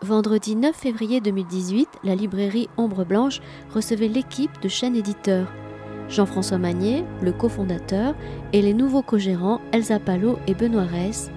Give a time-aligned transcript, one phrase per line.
[0.00, 3.40] Vendredi 9 février 2018, la librairie Ombre Blanche
[3.74, 5.52] recevait l'équipe de chaîne éditeur.
[6.08, 8.14] Jean-François Magnier, le cofondateur,
[8.52, 11.32] et les nouveaux co-gérants Elsa Palot et Benoît Reiss,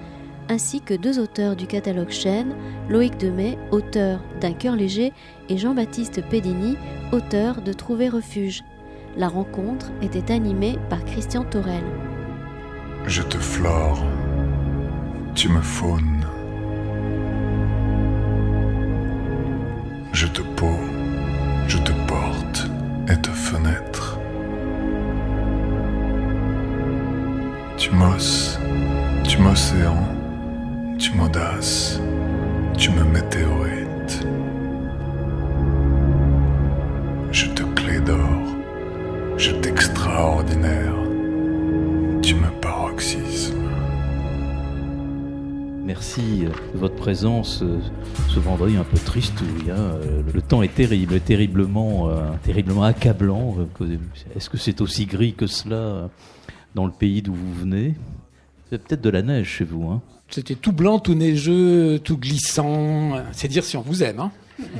[0.48, 2.54] ainsi que deux auteurs du catalogue chaîne,
[2.88, 5.12] Loïc Demet, auteur d'Un cœur léger,
[5.48, 6.76] et Jean-Baptiste Pedini,
[7.10, 8.62] auteur de Trouver refuge.
[9.16, 11.82] La rencontre était animée par Christian Torel.
[13.06, 14.04] Je te flore,
[15.34, 16.21] tu me faunes.
[47.02, 47.80] Présence euh,
[48.28, 49.34] ce vendredi un peu triste.
[49.40, 53.56] où, hein, euh, Le temps est terrible, terriblement, euh, terriblement accablant.
[54.36, 56.08] Est-ce que c'est aussi gris que cela
[56.76, 57.94] dans le pays d'où vous venez?
[58.70, 59.88] C'est peut-être de la neige chez vous.
[59.88, 63.20] Hein C'était tout blanc, tout neigeux, tout glissant.
[63.32, 64.20] C'est dire si on vous aime.
[64.20, 64.30] Hein.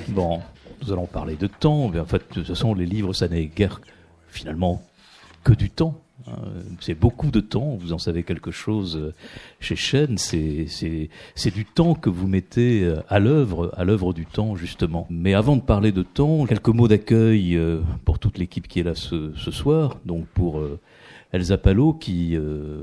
[0.07, 0.41] Bon,
[0.81, 1.89] nous allons parler de temps.
[1.89, 3.81] Mais en fait, de toute façon, les livres, ça n'est guère
[4.29, 4.81] finalement
[5.43, 6.01] que du temps.
[6.27, 6.33] Hein.
[6.81, 7.77] C'est beaucoup de temps.
[7.81, 9.13] Vous en savez quelque chose euh,
[9.61, 10.17] chez Chêne.
[10.19, 15.07] C'est du temps que vous mettez euh, à l'œuvre, à l'œuvre du temps justement.
[15.11, 18.85] Mais avant de parler de temps, quelques mots d'accueil euh, pour toute l'équipe qui est
[18.85, 19.99] là ce, ce soir.
[20.07, 20.79] Donc pour euh,
[21.33, 22.83] Elsa Palot qui euh,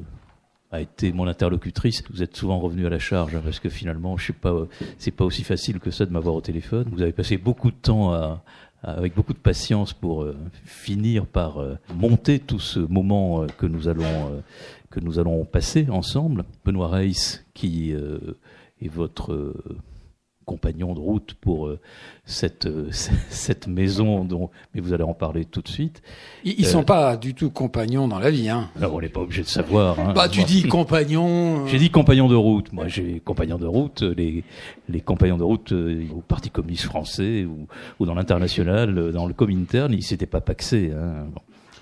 [0.71, 2.03] a été mon interlocutrice.
[2.11, 4.65] Vous êtes souvent revenu à la charge hein, parce que finalement, je sais pas, euh,
[4.97, 6.87] c'est pas aussi facile que ça de m'avoir au téléphone.
[6.91, 8.43] Vous avez passé beaucoup de temps à-
[8.83, 13.65] avec beaucoup de patience pour euh, finir par euh, monter tout ce moment euh, que
[13.65, 14.41] nous allons euh,
[14.89, 16.45] que nous allons passer ensemble.
[16.65, 18.37] Benoît Reiss qui euh,
[18.81, 19.77] est votre euh,
[20.49, 21.79] compagnon de route pour euh,
[22.25, 22.87] cette euh,
[23.29, 26.01] cette maison dont mais vous allez en parler tout de suite.
[26.43, 26.67] Ils, Euh.
[26.67, 28.49] sont pas du tout compagnons dans la vie.
[28.49, 28.69] Hein.
[28.77, 29.99] Alors on n'est pas obligé de savoir.
[29.99, 30.13] hein.
[30.15, 31.65] Bah, tu Moi- dis compagnons.
[31.65, 32.73] euh, J'ai dit compagnons de route.
[32.73, 34.01] Moi, j'ai compagnons de route.
[34.01, 34.43] Les,
[34.87, 37.67] les compagnons de route euh, au Parti communiste français ou,
[37.99, 40.91] ou dans l'international, euh, dans le Comintern, ils s'étaient pas paxés.
[40.95, 41.25] Hein.
[41.33, 41.41] Bon.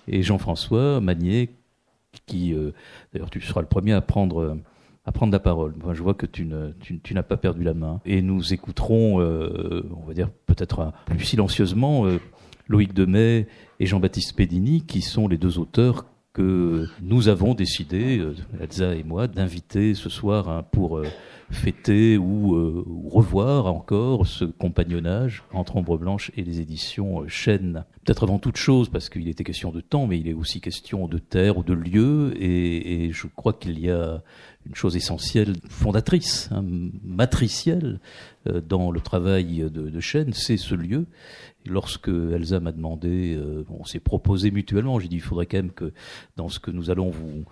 [0.10, 1.50] Et Jean-François Magnier,
[2.26, 2.72] qui, euh,
[3.14, 4.56] d'ailleurs, tu seras le premier à prendre, euh,
[5.08, 5.74] à prendre la parole.
[5.82, 8.02] Moi, je vois que tu, ne, tu, n'as pas perdu la main.
[8.06, 12.20] Et nous écouterons, euh, on va dire peut-être plus silencieusement, euh,
[12.68, 13.48] Loïc Demet
[13.80, 16.06] et Jean-Baptiste Pedini, qui sont les deux auteurs
[16.38, 21.08] que nous avons décidé, euh, Elsa et moi, d'inviter ce soir hein, pour euh,
[21.50, 22.54] fêter ou,
[23.10, 27.86] revoir encore ce compagnonnage entre Ombre Blanche et les éditions euh, Chêne.
[28.06, 31.08] Peut-être avant toute chose, parce qu'il était question de temps, mais il est aussi question
[31.08, 34.22] de terre ou de lieu, et je crois qu'il y a
[34.68, 36.64] une chose essentielle, fondatrice, hein,
[37.04, 38.00] matricielle
[38.48, 41.06] euh, dans le travail de, de Chêne, c'est ce lieu.
[41.66, 45.72] Lorsque Elsa m'a demandé, euh, on s'est proposé mutuellement, j'ai dit il faudrait quand même
[45.72, 45.94] que
[46.36, 47.46] dans ce que nous allons vous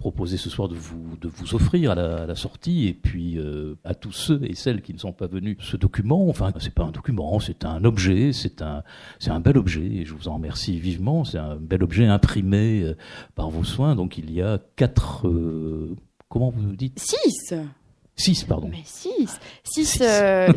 [0.00, 3.38] proposer ce soir de vous, de vous offrir à la, à la sortie et puis
[3.38, 6.26] euh, à tous ceux et celles qui ne sont pas venus ce document.
[6.30, 8.82] Enfin, c'est pas un document, c'est un objet, c'est un,
[9.18, 11.24] c'est un bel objet et je vous en remercie vivement.
[11.24, 12.96] C'est un bel objet imprimé euh,
[13.34, 13.94] par vos soins.
[13.94, 15.94] Donc il y a quatre, euh,
[16.30, 17.54] comment vous dites 6
[18.16, 18.68] Six, pardon.
[18.70, 20.02] Mais 6 Six.
[20.02, 20.02] 6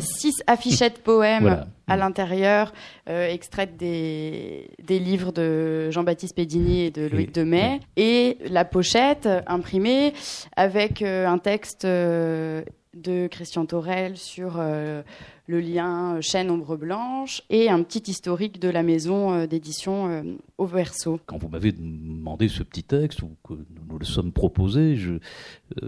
[0.00, 1.66] six affichettes poèmes Voilà.
[1.86, 2.74] à l'intérieur,
[3.08, 8.66] euh, extraites des, des livres de Jean-Baptiste Pédini et de Loïc Et- Demet, et la
[8.66, 10.12] pochette euh, imprimée
[10.56, 12.62] avec euh, un texte euh,
[12.94, 15.02] de Christian Torel sur euh,
[15.46, 20.08] le lien euh, chaîne ombre blanche et un petit historique de la maison euh, d'édition
[20.08, 20.22] euh,
[20.56, 21.20] au verso.
[21.26, 23.54] quand vous m'avez demandé ce petit texte ou que
[23.88, 24.96] nous le sommes proposé,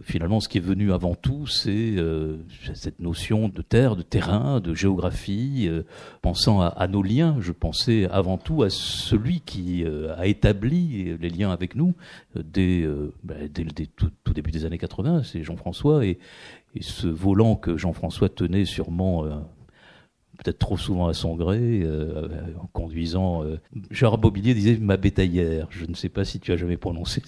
[0.02, 1.96] finalement, ce qui est venu avant tout, c'est
[2.74, 5.68] cette notion de terre, de terrain, de géographie.
[6.22, 11.50] pensant à, nos liens, je pensais avant tout à celui qui a établi les liens
[11.50, 11.94] avec nous
[12.34, 12.86] dès,
[13.24, 16.18] dès tout, tout début des années 80, c'est Jean-François et,
[16.76, 19.30] et ce volant que Jean-François tenait sûrement euh,
[20.36, 22.28] peut-être trop souvent à son gré, euh,
[22.60, 23.44] en conduisant.
[23.44, 23.58] Euh,
[23.90, 25.66] Gérard Mobilier disait ma bétaillère.
[25.70, 27.22] Je ne sais pas si tu as jamais prononcé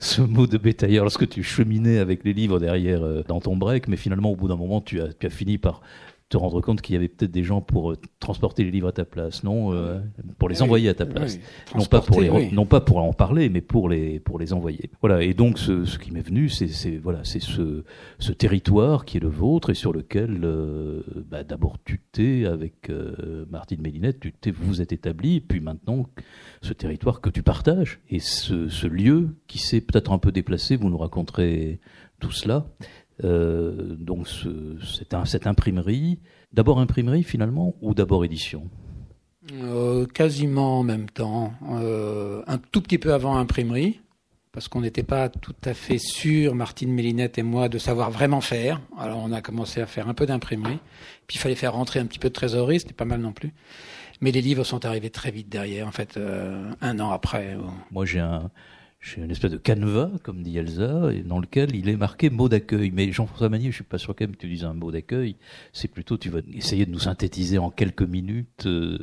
[0.00, 3.88] ce, mot de bétaillère lorsque tu cheminais avec les livres derrière euh, dans ton break,
[3.88, 5.80] mais finalement au bout d'un moment tu as fini par
[6.28, 8.92] te rendre compte qu'il y avait peut-être des gens pour euh, transporter les livres à
[8.92, 10.00] ta place, non euh,
[10.38, 11.36] Pour les Oui, envoyer à ta place.
[11.36, 12.48] oui, non pas pour les, oui.
[12.52, 14.90] non pas pour en parler, mais pour les pour les envoyer.
[15.00, 15.22] Voilà.
[15.22, 17.84] Et donc ce, ce qui m'est venu, c'est c'est voilà, c'est ce
[18.18, 22.90] ce territoire qui est le vôtre et sur lequel euh, bah, d'abord tu t'es avec
[22.90, 26.06] euh, Martine Mélinette, tu t'es vous êtes établi, et puis maintenant
[26.60, 30.74] ce territoire que tu partages et ce, ce lieu qui s'est peut-être un peu déplacé,
[30.76, 31.78] vous nous raconterez
[32.18, 32.66] tout cela.
[33.24, 36.18] Euh, donc c'est un, cette imprimerie,
[36.52, 38.68] d'abord imprimerie finalement ou d'abord édition?
[39.52, 44.00] Euh, Quasiment en même temps, euh, un tout petit peu avant imprimerie,
[44.52, 48.40] parce qu'on n'était pas tout à fait sûr, Martine Mélinette et moi, de savoir vraiment
[48.40, 48.80] faire.
[48.98, 50.78] Alors on a commencé à faire un peu d'imprimerie,
[51.26, 53.52] puis il fallait faire rentrer un petit peu de trésorerie, c'était pas mal non plus.
[54.20, 56.18] Mais les livres sont arrivés très vite derrière, en fait,
[56.80, 57.58] un an après.
[57.90, 58.50] Moi j'ai un
[59.00, 62.90] j'ai une espèce de canevas, comme dit Elsa, dans lequel il est marqué mot d'accueil.
[62.90, 65.36] Mais Jean-François Magnier, je suis pas sûr que tu dises un mot d'accueil.
[65.72, 68.98] C'est plutôt, tu vas essayer de nous synthétiser en quelques minutes euh,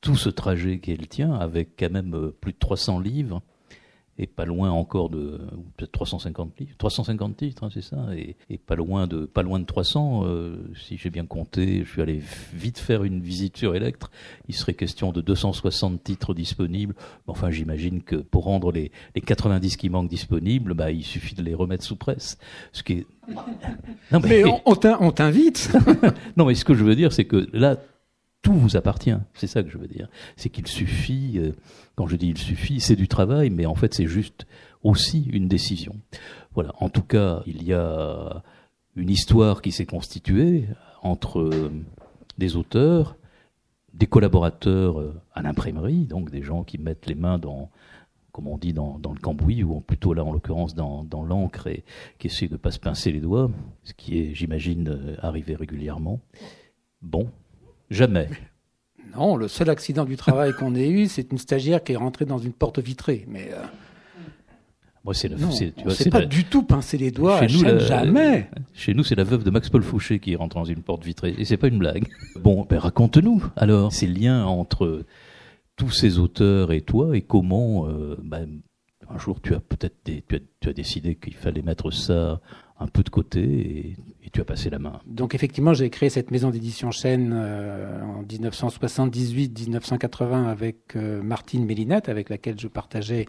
[0.00, 3.42] tout ce trajet qu'est le tien, avec quand même euh, plus de 300 livres
[4.18, 5.40] et pas loin encore de
[5.76, 9.64] peut-être 350 livres, 350 titres, hein, c'est ça, et, pas loin de pas loin de
[9.64, 10.22] 300.
[10.24, 12.22] Euh, si j'ai bien compté, je suis allé
[12.52, 14.10] vite faire une visite sur Electre.
[14.48, 16.94] Il serait question de 260 titres disponibles.
[17.26, 21.42] Enfin, j'imagine que pour rendre les, les 90 qui manquent disponibles, bah, il suffit de
[21.42, 22.38] les remettre sous presse.
[22.72, 23.06] Ce qui est...
[24.10, 25.72] Non, mais, mais on t'invite.
[26.36, 27.76] non, mais ce que je veux dire, c'est que là,
[28.42, 29.16] tout vous appartient.
[29.34, 30.08] C'est ça que je veux dire.
[30.36, 31.52] C'est qu'il suffit, euh,
[31.94, 34.46] quand je dis il suffit, c'est du travail, mais en fait c'est juste
[34.82, 35.96] aussi une décision.
[36.54, 36.72] Voilà.
[36.80, 38.42] En tout cas, il y a
[38.96, 40.66] une histoire qui s'est constituée
[41.02, 41.72] entre euh,
[42.36, 43.16] des auteurs,
[43.94, 47.70] des collaborateurs euh, à l'imprimerie, donc des gens qui mettent les mains dans,
[48.32, 51.84] comme on dit, dans, le cambouis, ou plutôt là en l'occurrence dans, dans l'encre, et
[52.18, 53.50] qui essaient de pas se pincer les doigts,
[53.84, 56.20] ce qui est, j'imagine, arrivé régulièrement.
[57.02, 57.28] Bon,
[57.92, 58.28] Jamais.
[59.14, 62.24] Non, le seul accident du travail qu'on ait eu, c'est une stagiaire qui est rentrée
[62.24, 63.26] dans une porte vitrée.
[63.28, 63.62] Mais euh,
[65.04, 67.46] moi, c'est pas du tout pincer les doigts.
[67.46, 68.48] Chez nous, jamais.
[68.72, 71.34] Chez nous, c'est la veuve de Max Paul Fouché qui rentre dans une porte vitrée,
[71.36, 72.06] et c'est pas une blague.
[72.40, 75.04] Bon, ben raconte-nous alors ces liens entre
[75.76, 78.60] tous ces auteurs et toi, et comment euh, ben,
[79.10, 80.22] un jour tu as peut-être tu,
[80.60, 82.40] tu as décidé qu'il fallait mettre ça
[82.82, 83.96] un peu de côté et,
[84.32, 84.98] tu as passé la main.
[85.04, 92.08] Donc effectivement, j'ai créé cette maison d'édition chaîne euh, en 1978-1980 avec euh, Martine Mélinette,
[92.08, 93.26] avec laquelle je partageais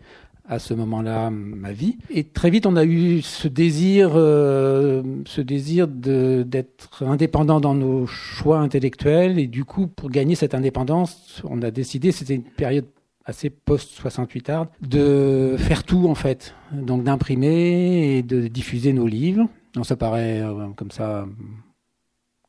[0.48, 1.98] à ce moment-là ma vie.
[2.10, 8.08] Et très vite, on a eu ce désir, euh, ce désir d'être indépendant dans nos
[8.08, 9.40] choix intellectuels.
[9.40, 12.86] Et du coup, pour gagner cette indépendance, on a décidé, c'était une période
[13.26, 16.56] assez post-68 art, de faire tout en fait.
[16.72, 19.48] Donc d'imprimer et de diffuser nos livres.
[19.76, 21.26] Non, ça paraît euh, comme ça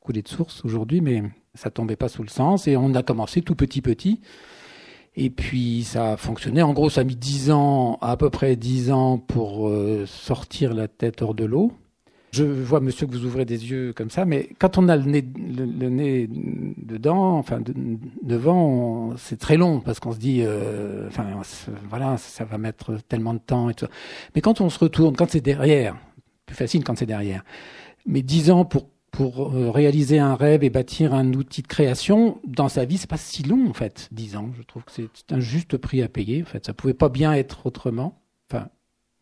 [0.01, 1.23] couler de source aujourd'hui, mais
[1.55, 2.69] ça tombait pas sous le sens.
[2.69, 4.21] Et on a commencé tout petit petit.
[5.17, 6.63] Et puis ça a fonctionné.
[6.63, 10.75] En gros, ça a mis 10 ans, à peu près 10 ans pour euh, sortir
[10.75, 11.73] la tête hors de l'eau.
[12.35, 15.05] Je vois, monsieur, que vous ouvrez des yeux comme ça, mais quand on a le
[15.05, 17.61] nez, le, nez dedans, enfin
[18.23, 21.27] devant, c'est très long parce qu'on se dit, euh, enfin
[21.89, 23.87] voilà, ça va mettre tellement de temps et tout.
[24.35, 25.97] Mais quand on se retourne, quand c'est derrière,
[26.45, 27.45] plus facile quand c'est derrière.
[28.05, 32.41] Mais dix ans pour pour euh, réaliser un rêve et bâtir un outil de création
[32.45, 34.09] dans sa vie, c'est pas si long en fait.
[34.11, 36.43] Dix ans, je trouve que c'est un juste prix à payer.
[36.43, 38.21] En fait, ça pouvait pas bien être autrement.
[38.51, 38.67] Enfin,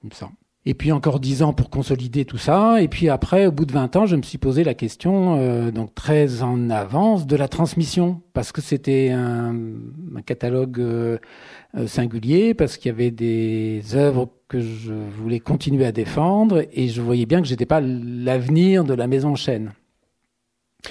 [0.03, 0.33] il me semble.
[0.65, 2.81] Et puis encore dix ans pour consolider tout ça.
[2.81, 5.73] Et puis après, au bout de 20 ans, je me suis posé la question, euh,
[5.73, 8.23] donc très en avance, de la transmission.
[8.33, 9.57] Parce que c'était un,
[10.25, 11.19] catalogue euh,
[11.77, 16.65] euh, singulier, parce qu'il y avait des œuvres que je voulais continuer à défendre.
[16.73, 19.73] Et je voyais bien que j'étais pas l'avenir de la maison chaîne.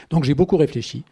[0.10, 1.04] Donc j'ai beaucoup réfléchi.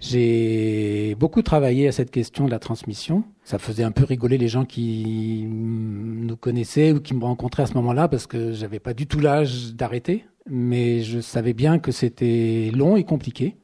[0.00, 3.24] J'ai beaucoup travaillé à cette question de la transmission.
[3.44, 7.66] Ça faisait un peu rigoler les gens qui nous connaissaient ou qui me rencontraient à
[7.66, 11.92] ce moment-là parce que j'avais pas du tout l'âge d'arrêter, mais je savais bien que
[11.92, 13.56] c'était long et compliqué.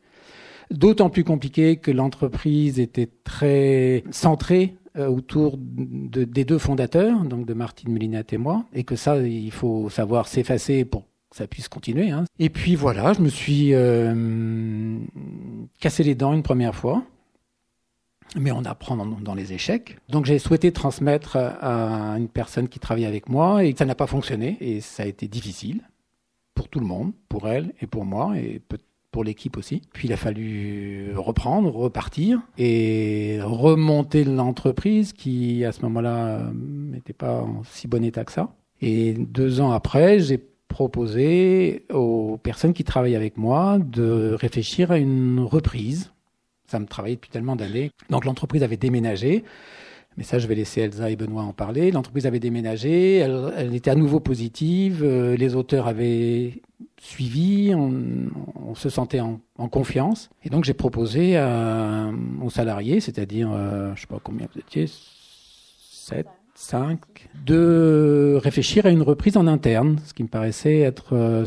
[0.70, 7.46] D'autant plus compliqué que l'entreprise était très centrée euh, autour de, des deux fondateurs, donc
[7.46, 11.68] de Martine Mélinat et moi, et que ça, il faut savoir s'effacer pour ça puisse
[11.68, 12.10] continuer.
[12.10, 12.24] Hein.
[12.38, 14.98] Et puis voilà, je me suis euh,
[15.80, 17.02] cassé les dents une première fois,
[18.36, 19.98] mais on apprend dans, les échecs.
[20.08, 24.06] Donc j'ai souhaité transmettre à une personne qui travaille avec moi et ça n'a pas
[24.06, 25.82] fonctionné et ça a été difficile
[26.54, 28.60] pour tout le monde, pour elle et pour moi et
[29.10, 29.82] pour l'équipe aussi.
[29.92, 37.42] Puis il a fallu reprendre, repartir et remonter l'entreprise qui à ce moment-là n'était pas
[37.42, 38.54] en si bon état que ça.
[38.80, 44.96] Et deux ans après, j'ai proposer aux personnes qui travaillent avec moi de réfléchir à
[44.96, 46.12] une reprise.
[46.66, 47.90] Ça me travaille depuis tellement d'années.
[48.08, 49.44] Donc l'entreprise avait déménagé.
[50.16, 51.90] Mais ça, je vais laisser Elsa et Benoît en parler.
[51.90, 56.60] L'entreprise avait déménagé, elle, était à nouveau positive, euh, les auteurs avaient
[57.00, 60.30] suivi, on, se sentait en, confiance.
[60.44, 61.38] Et donc j'ai proposé
[62.42, 66.26] aux salariés, c'est-à-dire, euh, je sais pas combien vous étiez, 7,
[66.62, 66.98] 5,
[67.44, 71.44] de réfléchir à une reprise en interne, ce qui me paraissait être, euh,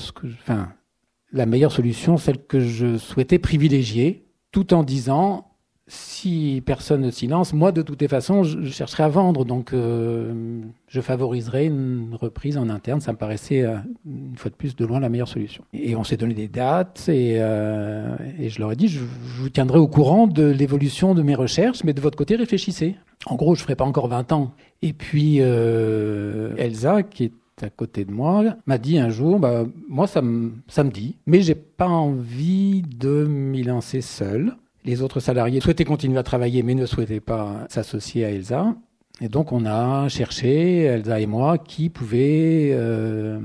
[1.31, 5.54] la meilleure solution, celle que je souhaitais privilégier, tout en disant
[5.87, 9.71] si personne ne s'y lance, moi de toutes les façons, je, chercherai à vendre, donc
[9.71, 13.01] euh, je favoriserai une reprise en interne.
[13.01, 13.75] Ça me paraissait euh,
[14.05, 15.63] une fois de plus de loin la meilleure solution.
[15.73, 19.49] Et on s'est donné des dates et, euh, et je leur ai dit je, vous
[19.49, 22.95] tiendrai au courant de l'évolution de mes recherches, mais de votre côté réfléchissez.
[23.27, 24.53] En gros, je ferai pas encore 20 ans.
[24.81, 30.07] Et puis Elsa, qui est à côté de moi, m'a dit un jour, bah, moi
[30.07, 34.55] ça me, ça me dit, mais j'ai pas envie de m'y lancer seul.
[34.85, 38.75] Les autres salariés souhaitaient continuer à travailler mais ne souhaitaient pas s'associer à Elsa.
[39.19, 43.39] Et donc on a cherché, Elsa et moi, qui pouvait euh,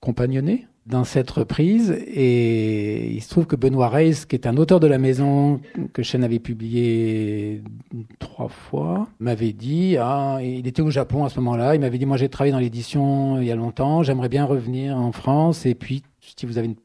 [0.00, 1.90] compagnonner dans cette reprise.
[2.06, 5.60] Et il se trouve que Benoît Reis, qui est un auteur de la maison
[5.92, 7.62] que Chen avait publié
[8.18, 12.06] trois fois, m'avait dit, ah, il était au Japon à ce moment-là, il m'avait dit,
[12.06, 15.74] moi j'ai travaillé dans l'édition il y a longtemps, j'aimerais bien revenir en France, et
[15.74, 16.76] puis si vous avez une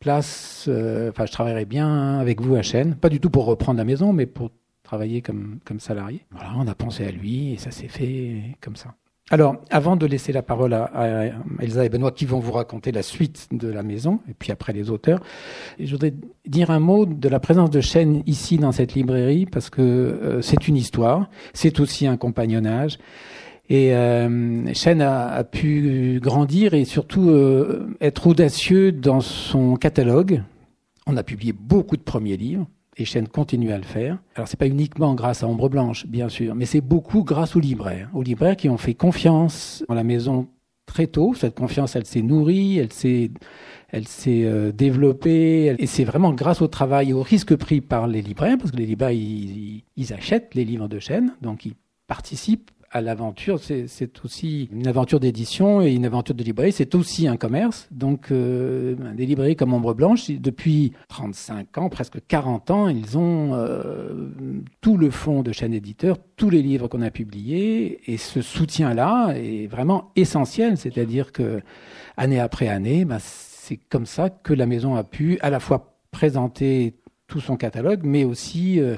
[0.00, 3.78] place, euh, enfin je travaillerai bien avec vous à chaîne, pas du tout pour reprendre
[3.78, 4.50] la maison, mais pour
[4.82, 6.24] travailler comme, comme salarié.
[6.30, 8.94] Voilà, on a pensé à lui et ça s'est fait comme ça.
[9.30, 11.26] Alors, avant de laisser la parole à,
[11.60, 14.72] Elsa et Benoît qui vont vous raconter la suite de la maison, et puis après
[14.72, 15.20] les auteurs,
[15.78, 16.14] je voudrais
[16.46, 20.40] dire un mot de la présence de Chêne ici dans cette librairie, parce que euh,
[20.40, 22.98] c'est une histoire, c'est aussi un compagnonnage.
[23.70, 30.42] Et euh, a, pu grandir et surtout euh, être audacieux dans son catalogue.
[31.06, 32.66] On a publié beaucoup de premiers livres
[32.98, 34.18] et Chen continue à le faire.
[34.34, 37.60] Alors c'est pas uniquement grâce à Ombre Blanche, bien sûr, mais c'est beaucoup grâce aux
[37.60, 40.48] libraires, aux libraires qui ont fait confiance en la maison
[40.86, 41.34] très tôt.
[41.34, 43.30] Cette confiance, elle s'est nourrie, elle s'est,
[43.90, 48.08] elle s'est euh, développée, et c'est vraiment grâce au travail et au risque pris par
[48.08, 51.74] les libraires, parce que les libraires ils, achètent les livres de Chen, donc ils
[52.06, 57.28] participent à l'aventure, c'est aussi une aventure d'édition et une aventure de librairie, c'est aussi
[57.28, 57.86] un commerce.
[57.90, 63.54] Donc euh, des librairies comme Ombre Blanche, depuis 35 ans, presque 40 ans, ils ont
[63.54, 64.30] euh,
[64.80, 69.34] tout le fonds de chaîne éditeur, tous les livres qu'on a publiés, et ce soutien-là
[69.36, 71.60] est vraiment essentiel, c'est-à-dire que
[72.16, 75.98] année après année, ben, c'est comme ça que la maison a pu à la fois
[76.10, 76.94] présenter
[77.28, 78.96] tout son catalogue, mais aussi euh,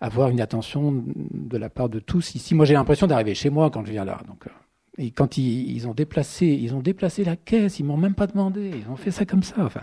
[0.00, 2.54] avoir une attention de la part de tous ici.
[2.54, 4.18] Moi, j'ai l'impression d'arriver chez moi quand je viens là.
[4.26, 4.50] Donc, euh,
[4.98, 8.26] et quand ils, ils, ont déplacé, ils ont déplacé la caisse, ils m'ont même pas
[8.26, 9.56] demandé, ils ont fait ça comme ça.
[9.58, 9.82] Enfin,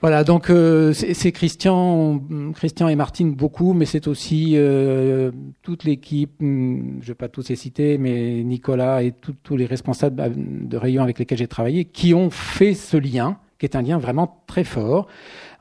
[0.00, 0.22] voilà.
[0.24, 2.22] Donc, euh, c'est Christian,
[2.54, 6.40] Christian et Martine beaucoup, mais c'est aussi euh, toute l'équipe.
[6.40, 11.02] Hmm, je vais pas tous les citer, mais Nicolas et tous les responsables de rayon
[11.02, 14.64] avec lesquels j'ai travaillé, qui ont fait ce lien, qui est un lien vraiment très
[14.64, 15.08] fort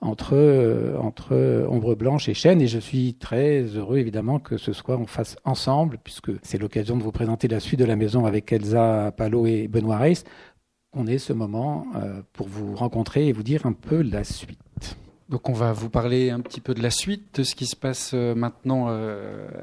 [0.01, 2.61] entre, euh, entre Ombre Blanche et Chêne.
[2.61, 6.97] Et je suis très heureux, évidemment, que ce soit on fasse ensemble, puisque c'est l'occasion
[6.97, 10.23] de vous présenter la suite de la maison avec Elsa Palo et Benoît Reis.
[10.93, 14.97] On est ce moment euh, pour vous rencontrer et vous dire un peu la suite.
[15.29, 17.75] Donc on va vous parler un petit peu de la suite, de ce qui se
[17.75, 18.87] passe euh, maintenant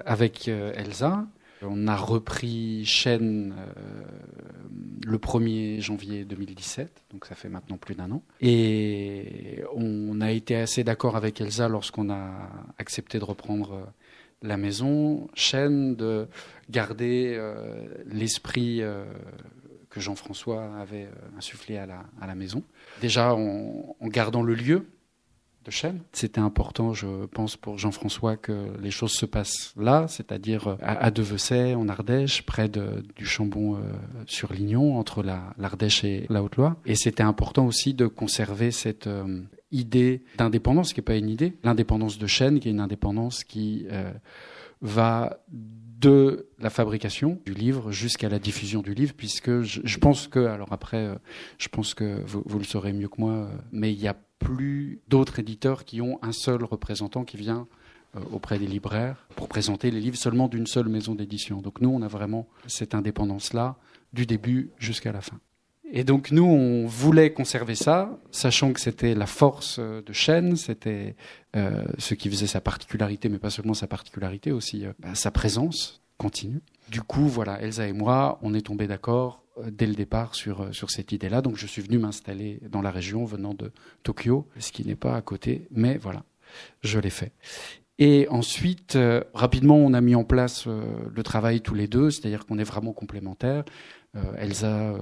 [0.05, 1.26] avec Elsa.
[1.68, 4.04] On a repris Chaîne euh,
[5.06, 8.23] le 1er janvier 2017, donc ça fait maintenant plus d'un an.
[8.40, 13.85] Et on a été assez d'accord avec Elsa lorsqu'on a accepté de reprendre euh,
[14.42, 16.28] la maison, Chaîne, de
[16.71, 18.83] garder euh, l'esprit
[19.88, 22.62] que Jean-François avait insufflé à la, maison.
[23.00, 24.87] Déjà en gardant le lieu,
[25.64, 26.00] de chaîne.
[26.12, 31.11] C'était important, je pense, pour Jean-François que les choses se passent là, c'est-à-dire euh, à,
[31.11, 33.80] Devessey, en Ardèche, près de, du Chambon euh,
[34.26, 36.76] sur Lignon, entre l'Ardèche et la Haute-Loire.
[36.87, 39.42] Et c'était important aussi de conserver cette euh,
[39.73, 43.87] idée d'indépendance, qui n'est pas une idée, l'indépendance de chaîne, qui est une indépendance qui
[44.80, 50.40] va de la fabrication du livre jusqu'à la diffusion du livre, puisque je, pense que,
[50.40, 51.16] alors après,
[51.59, 55.00] je pense que vous, vous, le saurez mieux que moi, mais il y a plus
[55.09, 57.67] d'autres éditeurs qui ont un seul représentant qui vient
[58.17, 61.61] euh, auprès des libraires pour présenter les livres seulement d'une seule maison d'édition.
[61.61, 63.76] Donc nous, on a vraiment cette indépendance-là
[64.12, 65.41] du début jusqu'à la fin.
[65.91, 70.57] Et donc nous, on voulait conserver ça, sachant que c'était la force euh, de Chêne,
[70.57, 71.17] c'était
[71.57, 76.03] euh, ce qui faisait sa particularité, mais pas seulement sa particularité, aussi bah, sa présence
[76.18, 76.61] continue.
[76.88, 80.62] Du coup, voilà, Elsa et moi, on est tombés d'accord euh, dès le départ sur,
[80.62, 81.40] euh, sur cette idée-là.
[81.40, 85.16] Donc je suis venu m'installer dans la région venant de Tokyo, ce qui n'est pas
[85.16, 86.25] à côté, mais voilà,
[86.83, 87.33] je l'ai fait.
[87.99, 92.44] Et ensuite, euh, rapidement, on a mis en place le travail tous les deux, c'est-à-dire
[92.44, 93.64] qu'on est vraiment complémentaires.
[94.16, 94.99] Euh, Elsa euh,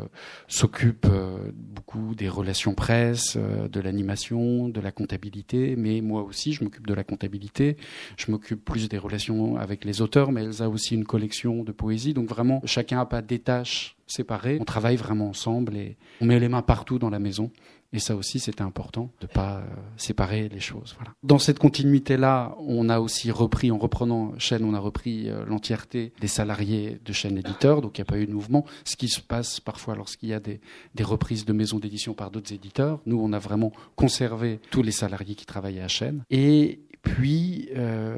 [0.48, 6.64] s'occupe euh, beaucoup des relations presse, de l'animation, de la comptabilité, mais moi aussi, je
[6.64, 7.76] m'occupe de la comptabilité.
[8.16, 11.72] Je m'occupe plus des relations avec les auteurs, mais Elsa a aussi une collection de
[11.72, 12.14] poésie.
[12.14, 14.58] Donc vraiment, chacun n'a pas des tâches séparées.
[14.60, 17.50] On travaille vraiment ensemble et on met les mains partout dans la maison
[17.92, 19.64] Et ça aussi, c'était important de pas euh,
[19.96, 20.94] séparer les choses.
[20.96, 21.12] Voilà.
[21.22, 26.12] Dans cette continuité-là, on a aussi repris, en reprenant chaîne, on a repris euh, l'entièreté
[26.20, 28.64] des salariés de chaîne éditeur, donc il n'y a pas eu de mouvement.
[28.84, 30.60] Ce qui se passe parfois lorsqu'il y a des,
[30.94, 34.92] des reprises de maisons d'édition par d'autres éditeurs, nous, on a vraiment conservé tous les
[34.92, 36.24] salariés qui travaillaient à chaîne.
[36.30, 38.16] Et puis, euh,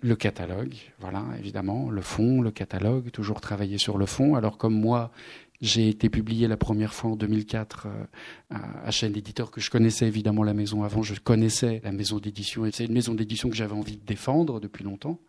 [0.00, 4.34] le catalogue, voilà, évidemment, le fond, le catalogue, toujours travailler sur le fond.
[4.34, 5.10] Alors comme moi,
[5.60, 8.04] j'ai été publié la première fois en 2004 euh,
[8.50, 12.64] à, chaîne d'éditeur que je connaissais évidemment la maison avant, je connaissais la maison d'édition
[12.64, 15.20] et c'est une maison d'édition que j'avais envie de défendre depuis longtemps.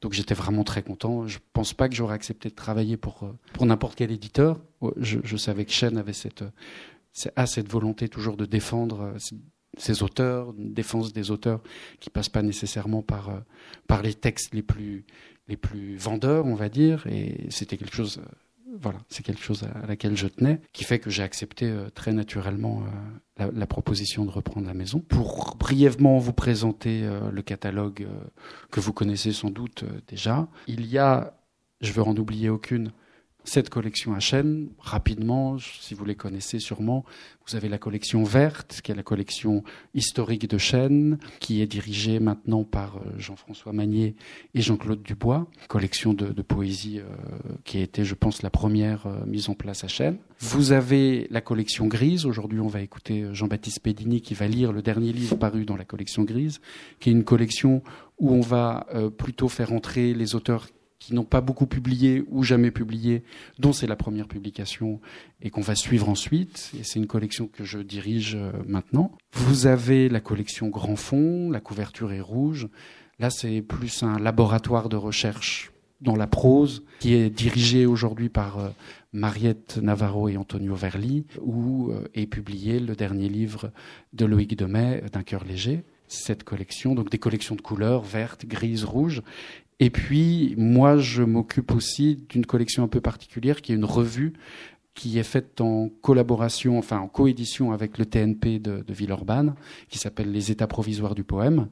[0.00, 1.26] Donc j'étais vraiment très content.
[1.26, 4.60] Je pense pas que j'aurais accepté de travailler pour euh, pour n'importe quel éditeur.
[4.96, 6.44] Je, je, savais que Chaîne avait cette
[7.36, 9.18] a cette volonté toujours de défendre euh,
[9.76, 11.62] ses auteurs, une défense des auteurs
[12.00, 13.42] qui passe pas nécessairement par
[13.86, 15.04] par les textes les plus
[15.48, 17.06] les plus vendeurs, on va dire.
[17.06, 18.20] Et c'était quelque chose
[18.80, 22.12] voilà, c'est quelque chose à laquelle je tenais, qui fait que j'ai accepté euh, très
[22.12, 22.82] naturellement
[23.40, 25.00] euh, la, proposition de reprendre la maison.
[25.00, 28.06] Pour brièvement vous présenter euh, le catalogue
[28.70, 31.34] que vous connaissez sans doute déjà, il y a,
[31.80, 32.92] je veux en oublier aucune,
[33.44, 37.04] cette collection à chaîne, rapidement, si vous les connaissez sûrement,
[37.46, 42.18] vous avez la collection verte, qui est la collection historique de Chêne, qui est dirigée
[42.18, 44.16] maintenant par euh, Jean-François Magnier
[44.54, 47.04] et Jean-Claude Dubois, collection de, poésie euh,
[47.64, 50.16] qui a été, je pense, la première euh, mise en place à Chêne.
[50.40, 52.24] Vous avez la collection grise.
[52.24, 55.84] Aujourd'hui, on va écouter Jean-Baptiste Pédini qui va lire le dernier livre paru dans la
[55.84, 56.60] collection grise,
[56.98, 57.82] qui est une collection
[58.18, 58.86] où on va
[59.16, 63.22] plutôt faire entrer les auteurs qui n'ont pas beaucoup publié ou jamais publié,
[63.58, 65.00] dont c'est la première publication
[65.42, 66.72] et qu'on va suivre ensuite.
[66.78, 69.12] Et c'est une collection que je dirige euh, maintenant.
[69.32, 72.68] Vous avez la collection Grand Fond, la couverture est rouge.
[73.18, 78.58] Là, c'est plus un laboratoire de recherche dans la prose qui est dirigé aujourd'hui par
[78.58, 78.68] euh,
[79.12, 83.70] Mariette Navarro et Antonio Verli, où euh, est publié le dernier livre
[84.12, 88.84] de Loïc Demet, D'un cœur léger cette collection, donc des collections de couleurs vertes, grises,
[88.84, 89.22] rouges,
[89.80, 94.34] et puis, moi, je m'occupe aussi d'une collection un peu particulière qui est une revue
[94.94, 99.54] qui est faite en collaboration, enfin en coédition avec le TNP de, Villeurbanne,
[99.88, 101.68] qui s'appelle Les États provisoires du poème,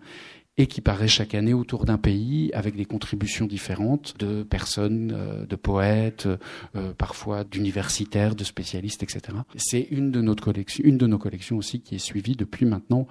[0.58, 5.46] et qui paraît chaque année autour d'un pays avec des contributions différentes de personnes, euh,
[5.46, 6.28] de poètes,
[6.76, 9.38] euh, parfois d'universitaires, de spécialistes, etc.
[9.56, 13.06] C'est une de notre collection, une de nos collections aussi qui est suivie depuis maintenant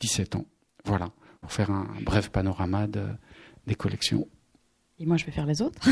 [0.00, 0.44] 17 ans.
[0.84, 3.04] Voilà, pour faire un bref panorama de,
[3.66, 4.26] des collections.
[4.98, 5.80] Et moi, je vais faire les autres.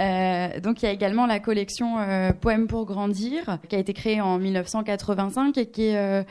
[0.00, 3.94] euh, donc, il y a également la collection euh, Poèmes pour grandir, qui a été
[3.94, 6.22] créée en 1985 et qui est, euh,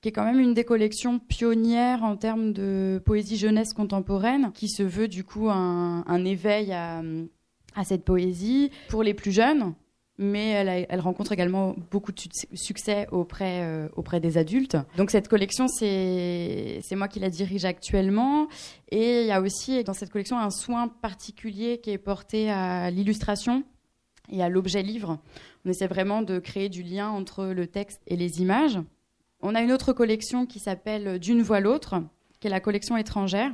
[0.00, 4.68] qui est quand même une des collections pionnières en termes de poésie jeunesse contemporaine, qui
[4.68, 9.74] se veut du coup un, éveil à cette poésie pour les plus jeunes,
[10.20, 12.20] mais elle, rencontre également beaucoup de
[12.52, 14.76] succès auprès, euh, auprès des adultes.
[14.98, 18.46] Donc cette collection, c'est moi qui la dirige actuellement.
[18.90, 22.90] Et il y a aussi dans cette collection un soin particulier qui est porté à
[22.90, 23.64] l'illustration
[24.30, 25.18] et à l'objet livre.
[25.64, 28.78] On essaie vraiment de créer du lien entre le texte et les images.
[29.40, 31.94] On a une autre collection qui s'appelle D'une voix l'autre,
[32.40, 33.52] qui est la collection étrangère.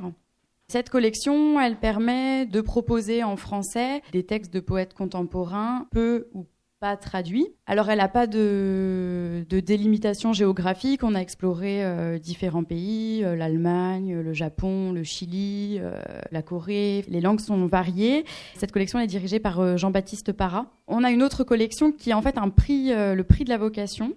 [0.67, 6.45] Cette collection, elle permet de proposer en français des textes de poètes contemporains, peu ou
[6.79, 7.47] pas traduit.
[7.65, 11.03] Alors elle n'a pas de, délimitation géographique.
[11.03, 15.99] On a exploré euh, différents pays, euh, l'Allemagne, le Japon, le Chili, euh,
[16.31, 17.03] la Corée.
[17.07, 18.25] Les langues sont variées.
[18.55, 20.67] Cette collection est dirigée par Jean-Baptiste Parra.
[20.87, 23.57] On a une autre collection qui est en fait un prix, le prix de la
[23.57, 24.13] vocation.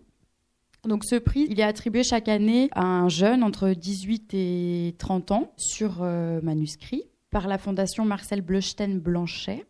[0.84, 5.30] Donc ce prix, il est attribué chaque année à un jeune entre 18 et 30
[5.30, 6.02] ans sur
[6.42, 9.66] manuscrit par la fondation Marcel Bleuchten Blanchet.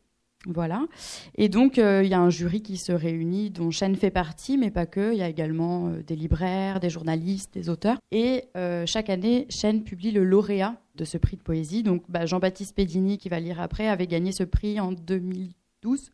[0.47, 0.87] Voilà.
[1.35, 4.57] Et donc, euh, il y a un jury qui se réunit, dont Chêne fait partie,
[4.57, 5.13] mais pas que.
[5.13, 7.99] Il y a également euh, des libraires, des journalistes, des auteurs.
[8.11, 11.83] Et euh, chaque année, Chêne publie le lauréat de ce prix de poésie.
[11.83, 16.11] Donc, bah, Jean-Baptiste Pédini, qui va lire après, avait gagné ce prix en 2012.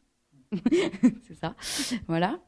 [1.28, 1.54] C'est ça.
[2.08, 2.40] Voilà.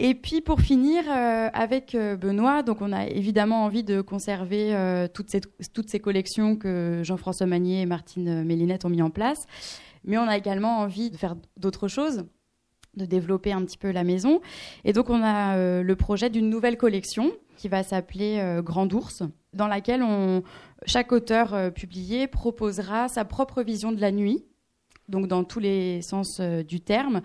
[0.00, 5.40] Et puis pour finir avec Benoît, donc on a évidemment envie de conserver toutes, ces,
[5.74, 9.48] toutes ces collections que Jean-François Magnier et Martine Mélinette ont mis en place.
[10.04, 12.24] Mais on a également envie de faire d'autres choses,
[12.98, 14.40] de développer un petit peu la maison.
[14.84, 18.92] Et donc on a euh, le projet d'une nouvelle collection qui va s'appeler euh, Grand
[18.92, 19.22] Ours,
[19.54, 20.04] dans laquelle
[20.84, 24.44] chaque auteur euh, publié proposera sa propre vision de la nuit,
[25.08, 27.22] donc dans tous les sens du terme.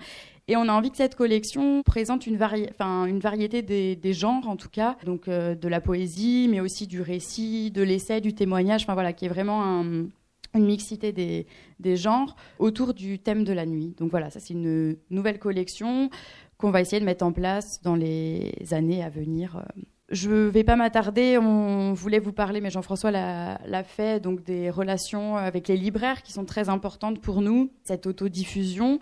[0.48, 4.58] Et on a envie que cette collection présente une, une variété des, des, genres, en
[4.58, 8.94] tout cas, donc de la poésie, mais aussi du récit, de l'essai, du témoignage, enfin
[8.94, 10.08] voilà, qui est vraiment un,
[10.54, 13.96] une mixité des, genres autour du thème de la nuit.
[13.98, 16.10] Donc voilà, ça c'est une nouvelle collection
[16.58, 19.64] qu'on va essayer de mettre en place dans les années à venir.
[20.10, 24.70] Je ne vais pas m'attarder, on voulait vous parler, mais Jean-François l'a fait, donc des
[24.70, 29.00] relations avec les libraires qui sont très importantes pour nous, cette autodiffusion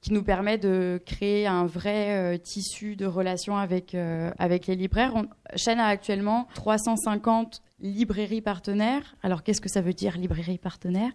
[0.00, 3.96] qui nous permet de créer un vrai tissu de relations avec,
[4.38, 5.12] avec les libraires.
[5.16, 9.16] On, Chaîne a actuellement 350 librairies partenaires.
[9.22, 11.10] Alors qu'est-ce que ça veut dire librairie partenaire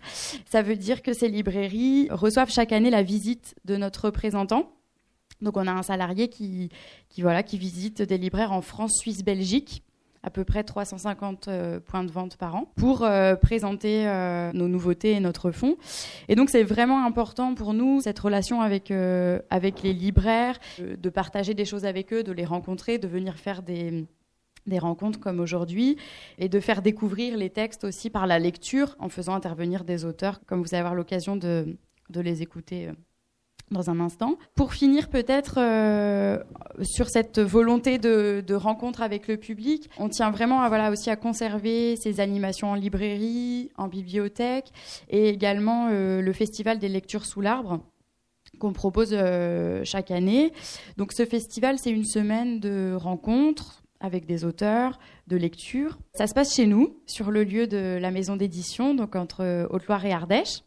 [0.45, 4.71] Ça veut dire que ces librairies reçoivent chaque année la visite de notre représentant.
[5.41, 6.69] Donc on a un salarié qui,
[7.09, 9.83] qui, voilà, qui visite des libraires en France, Suisse, Belgique
[10.23, 14.67] à peu près 350 euh, points de vente par an pour euh, présenter euh, nos
[14.67, 15.77] nouveautés et notre fonds.
[16.27, 18.91] Et donc c'est vraiment important pour nous cette relation avec
[19.49, 23.61] avec les libraires, de partager des choses avec eux, de les rencontrer, de venir faire
[23.61, 24.05] des
[24.67, 25.97] des rencontres comme aujourd'hui
[26.37, 30.41] et de faire découvrir les textes aussi par la lecture en faisant intervenir des auteurs,
[30.45, 31.77] comme vous allez avoir l'occasion de,
[32.09, 32.89] de, les écouter
[33.71, 34.37] dans un instant.
[34.55, 36.39] Pour finir peut-être euh,
[36.81, 41.15] sur cette volonté de, rencontre avec le public, on tient vraiment à, voilà, aussi à
[41.15, 44.71] conserver ces animations en librairie, en bibliothèque
[45.09, 47.79] et également euh, le festival des lectures sous l'arbre
[48.57, 49.15] qu'on propose
[49.83, 50.51] chaque année.
[50.97, 55.99] Donc ce festival, c'est une semaine de rencontres avec des auteurs, de lecture.
[56.15, 60.05] Ça se passe chez nous, sur le lieu de la maison d'édition, donc entre Haute-Loire
[60.05, 60.63] et Ardèche,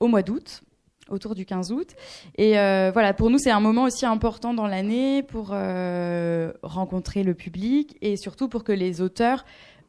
[0.00, 0.62] au mois d'août,
[1.08, 1.90] autour du 15 août.
[2.36, 7.22] Et euh, voilà, pour nous, c'est un moment aussi important dans l'année pour euh, rencontrer
[7.22, 9.44] le public et surtout pour que les auteurs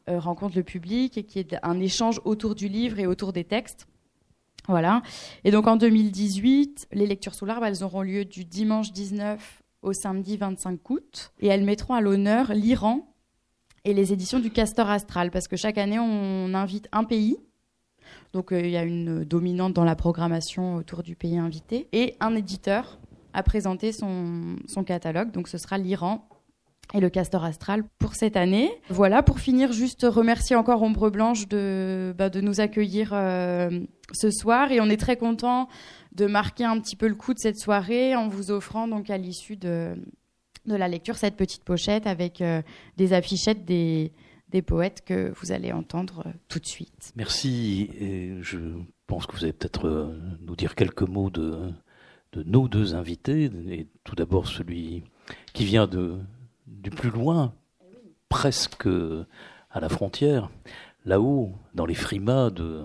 [0.08, 3.32] euh, rencontrent le public et qu'il y ait un échange autour du livre et autour
[3.32, 3.86] des textes.
[4.68, 5.02] Voilà.
[5.44, 9.92] Et donc en 2018, les lectures sous l'arbre, elles auront lieu du dimanche 19 au
[9.92, 11.32] samedi 25 août.
[11.40, 13.06] Et elles mettront à l'honneur l'Iran
[13.84, 17.36] et les éditions du Castor Astral, parce que chaque année, on invite un pays.
[18.32, 22.16] Donc euh, il y a une dominante dans la programmation autour du pays invité, et
[22.20, 22.98] un éditeur
[23.32, 25.30] à présenter son, son catalogue.
[25.32, 26.26] Donc ce sera l'Iran
[26.92, 28.70] et le Castor Astral pour cette année.
[28.90, 33.80] Voilà, pour finir, juste remercier encore Ombre Blanche de, bah, de nous accueillir euh,
[34.12, 34.70] ce soir.
[34.70, 35.68] Et on est très content
[36.14, 39.18] de marquer un petit peu le coup de cette soirée en vous offrant donc à
[39.18, 39.96] l'issue de,
[40.66, 42.62] de la lecture cette petite pochette avec euh,
[42.96, 44.12] des affichettes des,
[44.54, 47.12] des poètes que vous allez entendre euh, tout de suite.
[47.16, 47.90] Merci.
[48.40, 48.58] Je
[49.08, 51.72] pense que vous allez peut-être euh, nous dire quelques mots de,
[52.32, 53.50] de nos deux invités.
[53.68, 55.02] Et tout d'abord celui
[55.54, 56.18] qui vient de,
[56.68, 57.52] du plus loin,
[58.28, 58.86] presque
[59.70, 60.50] à la frontière,
[61.04, 62.84] là-haut, dans les frimas de,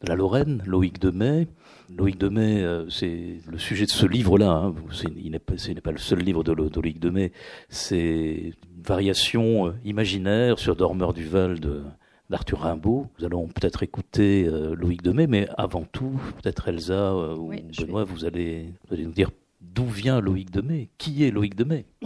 [0.00, 1.48] de la Lorraine, Loïc Demet.
[1.96, 4.50] Loïc Demet, euh, c'est le sujet de ce livre-là.
[4.50, 4.74] Hein.
[4.90, 7.32] Ce n'est pas, le seul livre de, Loïc Demet.
[7.68, 11.82] C'est une variation euh, imaginaire sur Dormeur du Val de
[12.30, 13.08] d'Arthur Rimbaud.
[13.18, 18.24] Nous allons peut-être écouter euh, Loïc Demet, mais avant tout, peut-être Elsa ou Benoît, vous,
[18.24, 19.30] allez, vous allez nous dire
[19.62, 21.86] d'où vient Loïc Demet Qui est Loïc Demet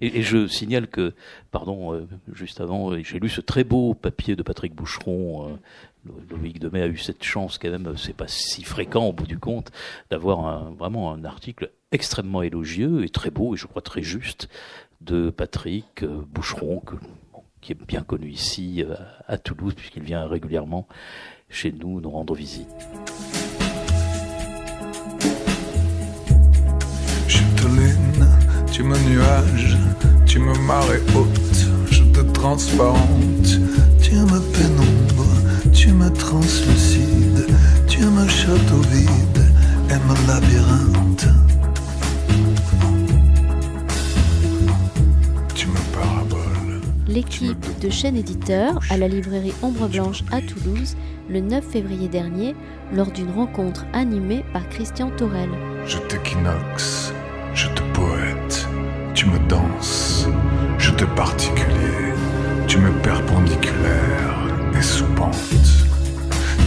[0.00, 1.14] et, et, je signale que,
[1.50, 5.58] pardon, juste avant, j'ai lu ce très beau papier de Patrick Boucheron
[6.30, 9.38] Loïc Demet a eu cette chance quand même, c'est pas si fréquent au bout du
[9.38, 9.70] compte,
[10.10, 14.48] d'avoir vraiment un article extrêmement élogieux et très beau et je crois très juste
[15.00, 16.82] de Patrick euh, Boucheron,
[17.60, 18.94] qui est bien connu ici euh,
[19.26, 20.86] à Toulouse puisqu'il vient régulièrement
[21.48, 22.68] chez nous nous rendre visite.
[28.76, 29.78] Tu me nuage,
[30.26, 33.58] tu me marée haute, je te transparente,
[34.02, 34.96] tu me pénombre
[35.72, 37.46] tu me translucide,
[37.86, 39.44] tu me château vide
[39.88, 41.26] et me labyrinthe.
[45.54, 46.80] Tu me paraboles.
[47.08, 50.96] L'équipe de chaîne éditeur à la librairie Ombre Blanche à Toulouse
[51.30, 52.54] le 9 février dernier
[52.92, 55.48] lors d'une rencontre animée par Christian Torel.
[55.86, 57.12] Je t'équinoxe,
[57.54, 58.25] je te poète,
[59.16, 60.28] tu me danses,
[60.78, 62.12] je te particulier,
[62.68, 64.36] tu me perpendiculaire
[64.78, 65.34] et soupente.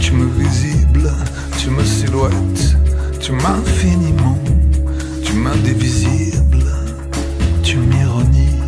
[0.00, 1.12] Tu me visible,
[1.58, 2.76] tu me silhouettes,
[3.20, 4.36] tu m'infiniment,
[5.24, 6.64] tu m'indivisible,
[7.62, 8.58] tu m'ironies.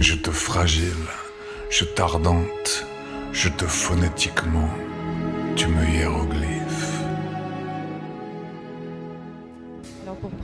[0.00, 1.06] Je te fragile,
[1.70, 2.86] je t'ardente,
[3.32, 4.70] je te phonétiquement,
[5.54, 6.53] tu me hiéroglyphe.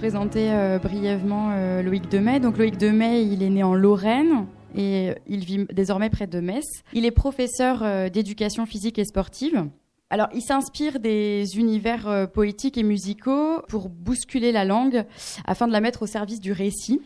[0.00, 5.10] Présenter euh, brièvement euh, Loïc Demet, donc Loïc Demet, il est né en Lorraine, et
[5.26, 6.64] il vit désormais près de Metz.
[6.94, 9.68] Il est professeur euh, d'éducation physique et sportive.
[10.08, 15.04] Alors, il s'inspire des univers poétiques et musicaux pour bousculer la langue
[15.44, 17.02] afin de la mettre au service du récit.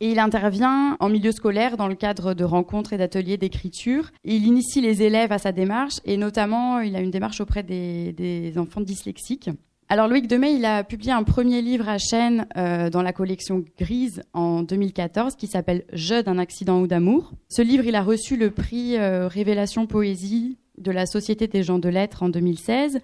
[0.00, 4.10] Et il intervient en milieu scolaire dans le cadre de rencontres et d'ateliers d'écriture.
[4.24, 8.52] Il initie les élèves à sa démarche et notamment il a une démarche auprès des
[8.56, 9.48] enfants dyslexiques.
[9.90, 13.62] Alors Loïc Demey, il a publié un premier livre à chaîne euh, dans la collection
[13.78, 17.32] Grise en 2014 qui s'appelle Je d'un accident ou d'amour.
[17.50, 21.78] Ce livre, il a reçu le prix euh, Révélation Poésie de la Société des gens
[21.78, 22.98] de lettres en 2016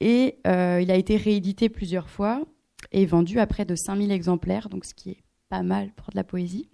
[0.00, 2.42] et euh, il a été réédité plusieurs fois
[2.92, 6.16] et vendu à près de 5000 exemplaires, donc ce qui est pas mal pour de
[6.16, 6.68] la poésie.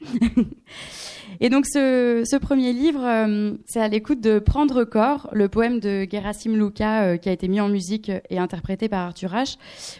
[1.40, 6.06] et donc ce, premier livre, euh, c'est à l'écoute de Prendre corps, le poème de
[6.10, 9.56] Gerasim Luka euh, qui a été mis en musique et interprété par Arthur H,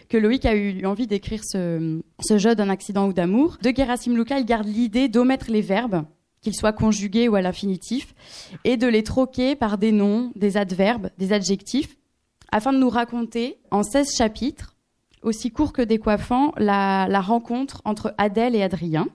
[0.09, 2.01] que Loïc a eu envie d'écrire ce,
[2.37, 3.57] jeu d'un accident ou d'amour.
[3.61, 6.05] De Gerasim Luka, il garde l'idée d'omettre les verbes
[6.41, 8.13] qu'ils soient conjugués ou à l'infinitif,
[8.65, 11.95] et de les troquer par des noms, des adverbes, des adjectifs,
[12.51, 14.72] afin de nous raconter, en 16 chapitres,
[15.23, 19.07] aussi court que décoiffant, la, rencontre entre Adèle et Adrien.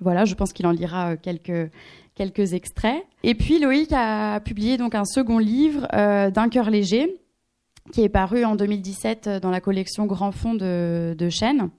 [0.00, 1.16] Voilà, je pense qu'il en lira euh,
[2.16, 3.04] quelques, extraits.
[3.22, 7.20] Et puis Loïc a publié donc un second livre, euh, D'un cœur léger,
[7.92, 11.70] qui est paru en 2017 dans la collection Grand Fond de, Chênes.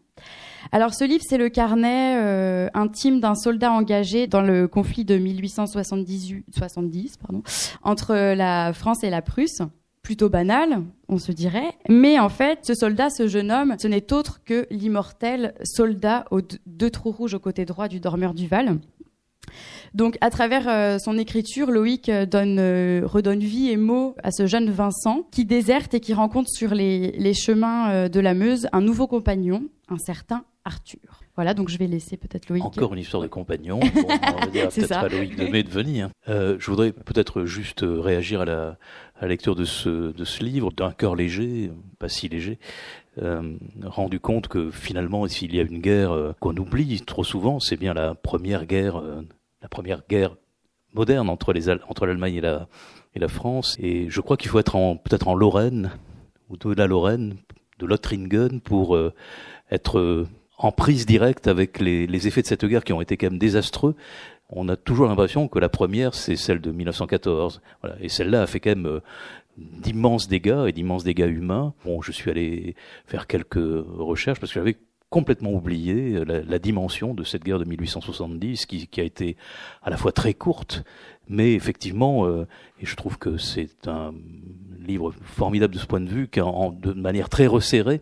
[0.72, 5.18] Alors ce livre, c'est le carnet euh, intime d'un soldat engagé dans le conflit de
[5.18, 7.44] 1878 70, pardon,
[7.84, 9.62] entre la France et la Prusse
[10.06, 11.74] plutôt banal, on se dirait.
[11.90, 16.42] Mais en fait, ce soldat, ce jeune homme, ce n'est autre que l'immortel soldat aux
[16.68, 18.78] deux trous rouges au côté droit du dormeur du Val.
[19.96, 24.30] Donc, à travers euh, son écriture, Loïc euh, donne, euh, redonne vie et mots à
[24.30, 28.68] ce jeune Vincent qui déserte et qui rencontre sur les, les chemins de la Meuse
[28.74, 31.22] un nouveau compagnon, un certain Arthur.
[31.36, 32.64] Voilà, donc je vais laisser peut-être Loïc.
[32.64, 33.80] Encore une histoire de compagnon.
[33.96, 34.08] Bon,
[34.42, 36.10] on peut-être à Loïc de de venir.
[36.28, 38.78] Euh, je voudrais peut-être juste réagir à la,
[39.18, 42.60] à la lecture de ce, de ce livre, d'un cœur léger, pas si léger,
[43.22, 47.60] euh, rendu compte que finalement, s'il y a une guerre euh, qu'on oublie trop souvent,
[47.60, 49.22] c'est bien la première guerre, euh,
[49.62, 50.36] la première guerre
[50.94, 52.68] moderne entre les entre l'Allemagne et la
[53.16, 53.76] et la France.
[53.80, 55.92] Et je crois qu'il faut être en peut-être en Lorraine
[56.50, 57.38] ou de la Lorraine,
[57.80, 59.14] de Lothringen pour euh,
[59.72, 60.26] être
[60.58, 63.40] en prise directe avec les, les, effets de cette guerre qui ont été quand même
[63.40, 63.96] désastreux.
[64.50, 67.62] On a toujours l'impression que la première, c'est celle de 1914.
[67.82, 67.96] Voilà.
[68.02, 69.00] Et celle-là a fait quand même euh,
[69.58, 71.74] d'immenses dégâts et d'immenses dégâts humains.
[71.84, 74.78] Bon, je suis allé faire quelques recherches parce que j'avais
[75.10, 79.38] complètement oublié la, la, dimension de cette guerre de 1870 qui, qui, a été
[79.82, 80.84] à la fois très courte,
[81.30, 82.48] mais effectivement, euh,
[82.82, 84.14] et je trouve que c'est un
[84.80, 88.02] livre formidable de ce point de vue, qu'en de manière très resserrée,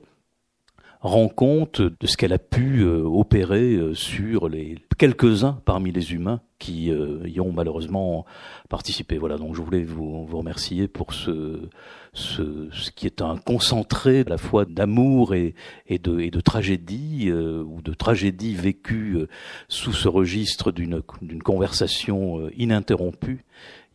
[1.03, 6.13] rend compte de ce qu'elle a pu euh, opérer euh, sur les quelques-uns parmi les
[6.13, 8.25] humains qui euh, y ont malheureusement
[8.69, 9.17] participé.
[9.17, 11.67] Voilà, donc je voulais vous, remercier pour ce,
[12.13, 15.55] ce, ce, qui est un concentré à la fois d'amour et,
[15.87, 19.17] et, de, et de tragédie, ou de tragédie vécue
[19.67, 21.01] sous ce registre d'une
[21.43, 23.43] conversation ininterrompue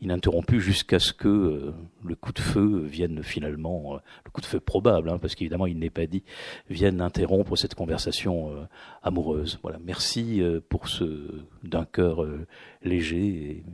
[0.01, 4.47] ininterrompu jusqu'à ce que euh, le coup de feu vienne finalement, euh, le coup de
[4.47, 6.23] feu probable, hein, parce qu'évidemment il n'est pas dit,
[6.71, 8.65] vienne interrompre cette conversation euh,
[9.03, 9.59] amoureuse.
[9.63, 12.25] Voilà, merci pour ce d'un cœur
[12.83, 13.65] léger.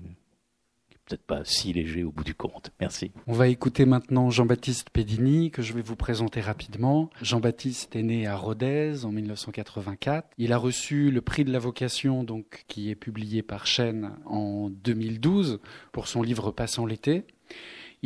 [1.06, 2.70] Peut-être pas si léger au bout du compte.
[2.80, 3.12] Merci.
[3.26, 7.10] On va écouter maintenant Jean-Baptiste Pédini, que je vais vous présenter rapidement.
[7.22, 10.28] Jean-Baptiste est né à Rodez en 1984.
[10.38, 14.70] Il a reçu le prix de la vocation, donc, qui est publié par Chêne en
[14.70, 15.60] 2012
[15.92, 17.24] pour son livre Passant l'été.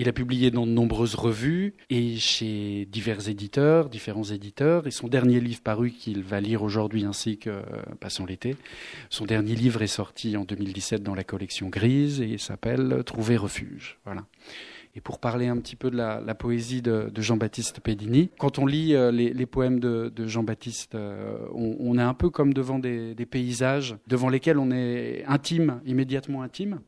[0.00, 4.86] Il a publié dans de nombreuses revues et chez divers éditeurs, différents éditeurs.
[4.86, 7.62] Et son dernier livre paru qu'il va lire aujourd'hui ainsi que euh,
[7.98, 8.54] Passons l'été,
[9.10, 13.98] son dernier livre est sorti en 2017 dans la collection Grise et s'appelle Trouver refuge.
[14.04, 14.24] Voilà.
[14.94, 18.94] Et pour parler un petit peu de la, poésie de, Jean-Baptiste Pédini, quand on lit
[18.94, 24.28] euh, les, poèmes de, Jean-Baptiste, euh, on, est un peu comme devant des, paysages devant
[24.28, 26.78] lesquels on est intime, immédiatement intime.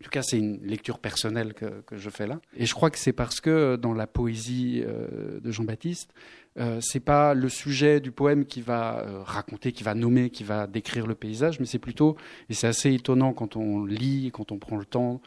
[0.00, 2.40] En tout cas, c'est une lecture personnelle que, que, je fais là.
[2.56, 6.12] Et je crois que c'est parce que euh, dans la poésie euh, de Jean-Baptiste,
[6.58, 10.44] euh, c'est pas le sujet du poème qui va euh, raconter, qui va nommer, qui
[10.44, 12.16] va décrire le paysage, mais c'est plutôt,
[12.48, 15.20] et c'est assez étonnant quand on lit, quand on prend le temps,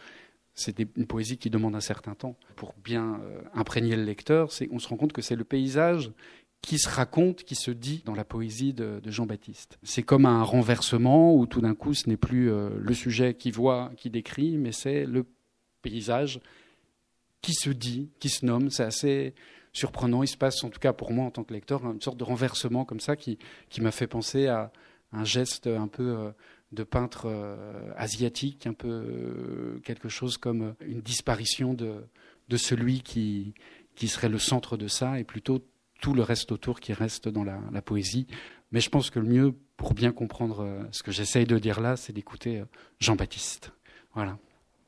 [0.53, 3.21] c'est une poésie qui demande un certain temps pour bien
[3.53, 4.49] imprégner le lecteur.
[4.69, 6.11] On se rend compte que c'est le paysage
[6.61, 9.79] qui se raconte, qui se dit dans la poésie de, Jean-Baptiste.
[9.83, 13.51] C'est comme un renversement où tout d'un coup ce n'est plus euh, le sujet qui
[13.51, 15.25] voit, qui décrit, mais c'est le
[15.81, 16.39] paysage
[17.41, 18.69] qui se dit, qui se nomme.
[18.69, 19.33] C'est assez
[19.73, 20.21] surprenant.
[20.21, 22.23] Il se passe, en tout cas pour moi en tant que lecteur, une sorte de
[22.23, 24.71] renversement comme ça qui, qui m'a fait penser à
[25.13, 26.31] un geste un peu euh,
[26.71, 32.05] de peintre euh, asiatique, un peu quelque chose comme une disparition de,
[32.49, 33.55] de celui qui,
[33.95, 35.59] qui serait le centre de ça et plutôt
[36.01, 38.27] tout le reste autour qui reste dans la, poésie.
[38.71, 41.79] Mais je pense que le mieux pour bien comprendre euh, ce que j'essaye de dire
[41.79, 42.65] là, c'est d'écouter euh,
[42.99, 43.71] Jean-Baptiste.
[44.13, 44.37] Voilà.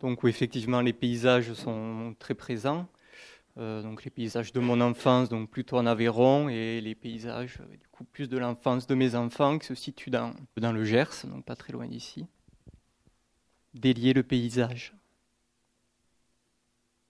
[0.02, 2.88] Donc effectivement, les paysages sont très présents.
[3.56, 8.04] donc les paysages de mon enfance, donc plutôt en Aveyron, et les paysages du coup
[8.04, 11.72] plus de l'enfance de mes enfants qui se situent dans le Gers, donc pas très
[11.72, 12.26] loin d'ici.
[13.74, 14.94] Délier le paysage.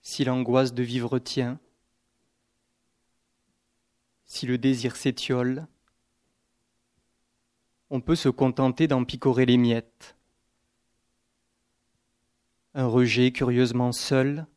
[0.02, 1.60] Si l'angoisse de vivre tient,
[4.25, 5.67] si le désir s'étiole,
[7.89, 10.15] on peut se contenter d'en picorer les miettes.
[12.73, 14.47] Un rejet curieusement seul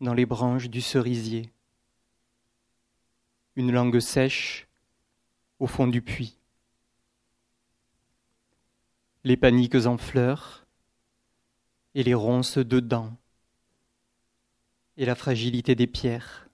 [0.00, 1.50] dans les branches du cerisier.
[3.56, 4.68] Une langue sèche
[5.58, 6.38] au fond du puits.
[9.24, 10.66] Les paniques en fleurs
[11.94, 13.16] et les ronces dedans
[14.96, 16.45] et la fragilité des pierres.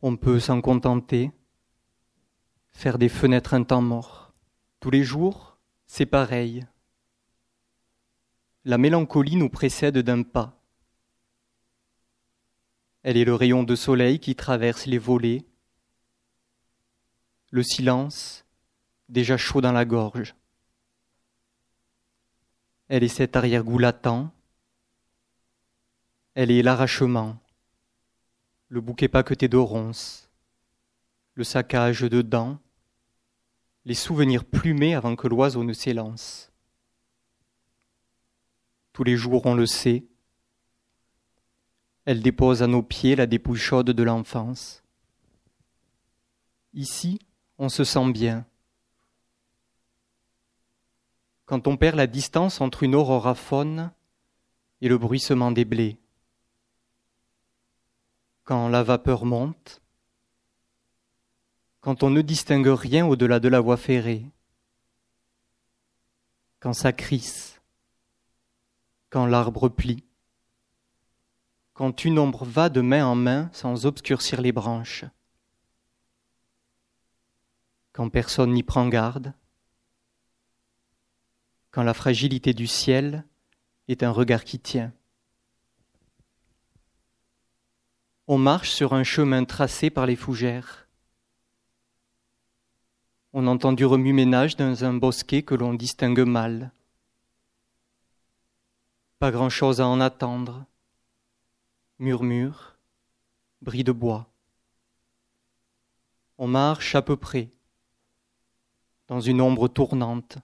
[0.00, 1.32] On peut s'en contenter
[2.70, 4.32] faire des fenêtres un temps mort.
[4.78, 6.64] Tous les jours, c'est pareil.
[8.64, 10.62] La mélancolie nous précède d'un pas.
[13.02, 15.44] Elle est le rayon de soleil qui traverse les volets,
[17.50, 18.44] le silence
[19.08, 20.36] déjà chaud dans la gorge.
[22.88, 24.30] Elle est cet arrière-goût latent,
[26.34, 27.38] elle est l'arrachement,
[28.68, 30.28] le bouquet paqueté de ronces,
[31.34, 32.58] le saccage de dents,
[33.84, 36.52] les souvenirs plumés avant que l'oiseau ne s'élance.
[38.92, 40.04] Tous les jours, on le sait,
[42.04, 44.82] elle dépose à nos pieds la dépouille chaude de l'enfance.
[46.72, 47.18] Ici,
[47.58, 48.46] on se sent bien.
[51.44, 53.90] Quand on perd la distance entre une aurore faune
[54.80, 55.98] et le bruissement des blés.
[58.48, 59.82] Quand la vapeur monte,
[61.82, 64.24] quand on ne distingue rien au-delà de la voie ferrée,
[66.58, 67.60] quand ça crisse,
[69.10, 70.02] quand l'arbre plie,
[71.74, 75.04] quand une ombre va de main en main sans obscurcir les branches,
[77.92, 79.34] quand personne n'y prend garde,
[81.70, 83.26] quand la fragilité du ciel
[83.88, 84.94] est un regard qui tient.
[88.28, 90.88] On marche sur un chemin tracé par les fougères
[93.32, 96.72] on entend du remue-ménage dans un bosquet que l'on distingue mal.
[99.18, 100.64] Pas grand-chose à en attendre.
[101.98, 102.76] Murmure,
[103.60, 104.26] bris de bois.
[106.38, 107.48] On marche à peu près,
[109.08, 110.38] dans une ombre tournante.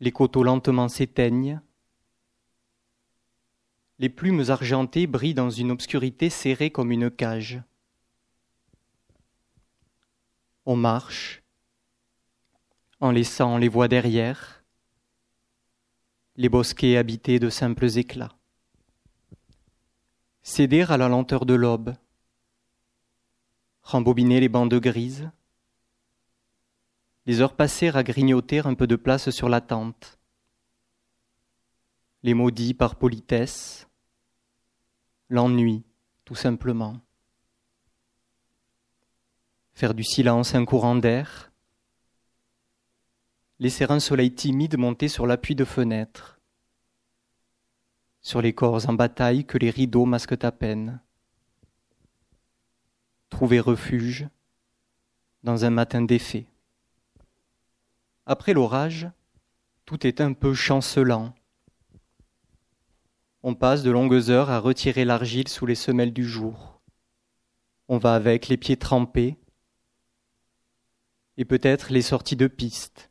[0.00, 1.60] Les coteaux lentement s'éteignent.
[4.02, 7.62] Les plumes argentées brillent dans une obscurité serrée comme une cage
[10.64, 11.42] on marche
[13.00, 14.62] en laissant les voies derrière,
[16.36, 18.36] les bosquets habités de simples éclats.
[20.42, 21.94] Céder à la lenteur de l'aube,
[23.82, 25.30] rembobiner les bandes grises,
[27.26, 30.18] les heures passées à grignoter un peu de place sur la tente,
[32.22, 33.88] les maudits par politesse,
[35.32, 35.82] l'ennui,
[36.24, 37.00] tout simplement
[39.72, 41.50] faire du silence un courant d'air,
[43.58, 46.38] laisser un soleil timide monter sur l'appui de fenêtres,
[48.20, 51.00] sur les corps en bataille que les rideaux masquent à peine,
[53.30, 54.28] trouver refuge
[55.42, 56.46] dans un matin d'effet.
[58.26, 59.10] Après l'orage,
[59.84, 61.34] tout est un peu chancelant.
[63.44, 66.80] On passe de longues heures à retirer l'argile sous les semelles du jour.
[67.88, 69.36] On va avec les pieds trempés,
[71.36, 73.10] et peut-être les sorties de piste,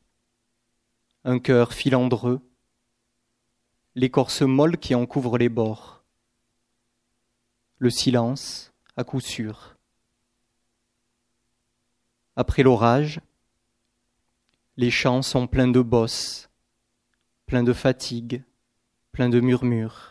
[1.25, 2.39] un cœur filandreux,
[3.95, 6.05] l'écorce molle qui en couvre les bords,
[7.77, 9.75] le silence à coup sûr.
[12.37, 13.19] Après l'orage,
[14.77, 16.49] les champs sont pleins de bosses,
[17.47, 18.45] pleins de fatigue,
[19.11, 20.10] pleins de murmures.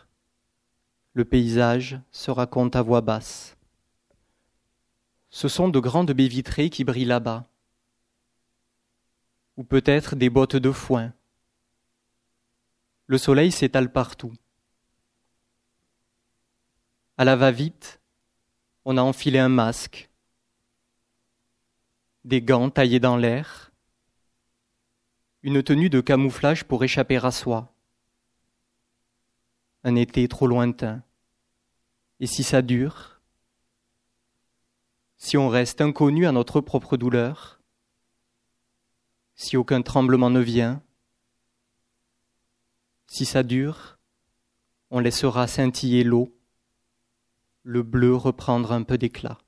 [1.13, 3.57] Le paysage se raconte à voix basse.
[5.29, 7.47] Ce sont de grandes baies vitrées qui brillent là-bas
[9.57, 11.13] ou peut-être des bottes de foin.
[13.07, 14.33] Le soleil s'étale partout.
[17.17, 18.01] À la va-vite,
[18.85, 20.09] on a enfilé un masque,
[22.23, 23.71] des gants taillés dans l'air,
[25.43, 27.73] une tenue de camouflage pour échapper à soi,
[29.83, 31.03] un été trop lointain.
[32.21, 33.19] Et si ça dure,
[35.17, 37.59] si on reste inconnu à notre propre douleur,
[39.33, 40.83] si aucun tremblement ne vient,
[43.07, 43.97] si ça dure,
[44.91, 46.31] on laissera scintiller l'eau.
[47.63, 49.39] Le bleu reprendre un peu d'éclat.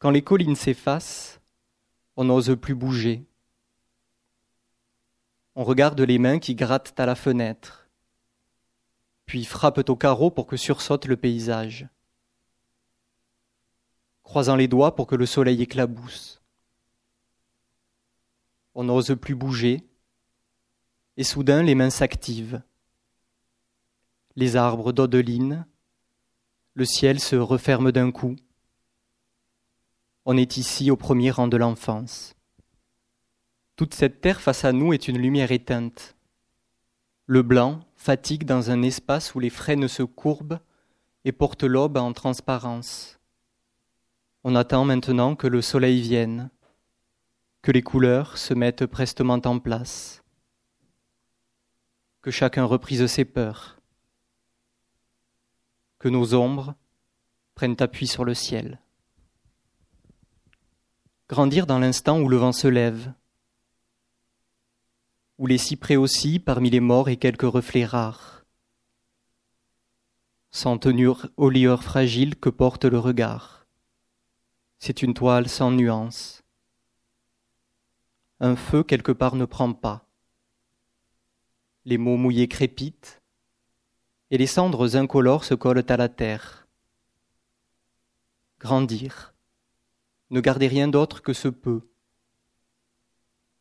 [0.00, 1.40] Quand les collines s'effacent,
[2.16, 3.24] on n'ose plus bouger.
[5.54, 7.83] On regarde les mains qui grattent à la fenêtre,
[9.26, 11.88] puis frappent au carreau pour que sursaute le paysage,
[14.22, 16.42] croisant les doigts pour que le soleil éclabousse.
[18.74, 19.86] On n'ose plus bouger,
[21.16, 22.62] et soudain les mains s'activent.
[24.36, 25.64] Les arbres dodelinent,
[26.74, 28.34] le ciel se referme d'un coup.
[30.24, 32.34] On est ici au premier rang de l'enfance.
[33.76, 36.16] Toute cette terre face à nous est une lumière éteinte.
[37.26, 40.60] Le blanc fatigue dans un espace où les frênes se courbent
[41.24, 43.18] et portent l'aube en transparence.
[44.42, 46.50] On attend maintenant que le soleil vienne,
[47.62, 50.22] que les couleurs se mettent prestement en place,
[52.20, 53.80] que chacun reprise ses peurs,
[55.98, 56.74] que nos ombres
[57.54, 58.82] prennent appui sur le ciel.
[61.30, 63.14] Grandir dans l'instant où le vent se lève,
[65.38, 68.44] où les cyprès aussi parmi les morts et quelques reflets rares,
[70.50, 73.66] sans tenure aux lieurs fragiles que porte le regard.
[74.78, 76.42] C'est une toile sans nuance.
[78.38, 80.08] Un feu quelque part ne prend pas.
[81.84, 83.20] Les mots mouillés crépitent,
[84.30, 86.66] et les cendres incolores se collent à la terre.
[88.58, 89.34] Grandir.
[90.30, 91.88] Ne garder rien d'autre que ce peu.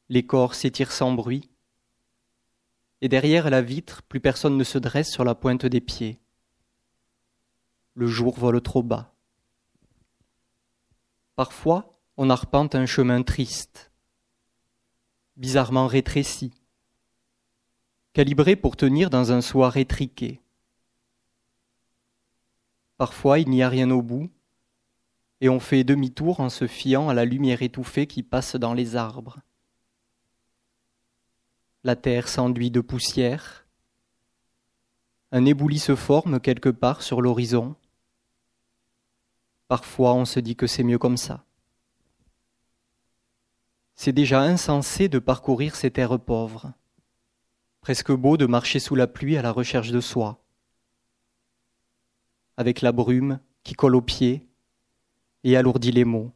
[0.10, 1.53] Les corps s'étirent sans bruit,
[3.04, 6.22] et derrière la vitre, plus personne ne se dresse sur la pointe des pieds.
[7.96, 9.14] Le jour vole trop bas.
[11.36, 13.92] Parfois, on arpente un chemin triste,
[15.36, 16.54] bizarrement rétréci,
[18.14, 20.40] calibré pour tenir dans un soir étriqué.
[22.96, 24.32] Parfois il n'y a rien au bout,
[25.42, 28.96] et on fait demi-tour en se fiant à la lumière étouffée qui passe dans les
[28.96, 29.42] arbres.
[31.84, 33.66] La terre s'enduit de poussière,
[35.32, 37.76] un éboulis se forme quelque part sur l'horizon.
[39.68, 41.44] Parfois on se dit que c'est mieux comme ça.
[43.96, 46.74] C'est déjà insensé de parcourir ces terres pauvres,
[47.82, 50.44] presque beau de marcher sous la pluie à la recherche de soi
[52.58, 54.48] avec la brume qui colle aux pieds
[55.44, 56.32] et alourdit les mots.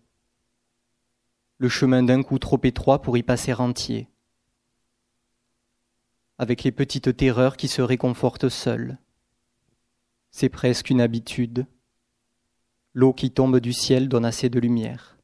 [1.57, 4.07] Le chemin d'un coup trop étroit pour y passer entier.
[6.37, 8.97] Avec les petites terreurs qui se réconfortent seules.
[10.29, 11.65] C'est presque une habitude.
[12.93, 15.17] L'eau qui tombe du ciel donne assez de lumière.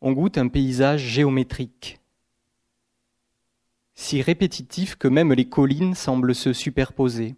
[0.00, 2.00] On goûte un paysage géométrique,
[3.94, 7.36] si répétitif que même les collines semblent se superposer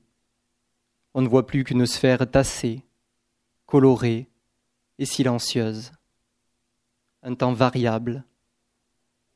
[1.15, 2.85] on ne voit plus qu'une sphère tassée,
[3.67, 4.29] colorée
[4.99, 5.93] et silencieuse.
[7.23, 8.25] Un temps variable,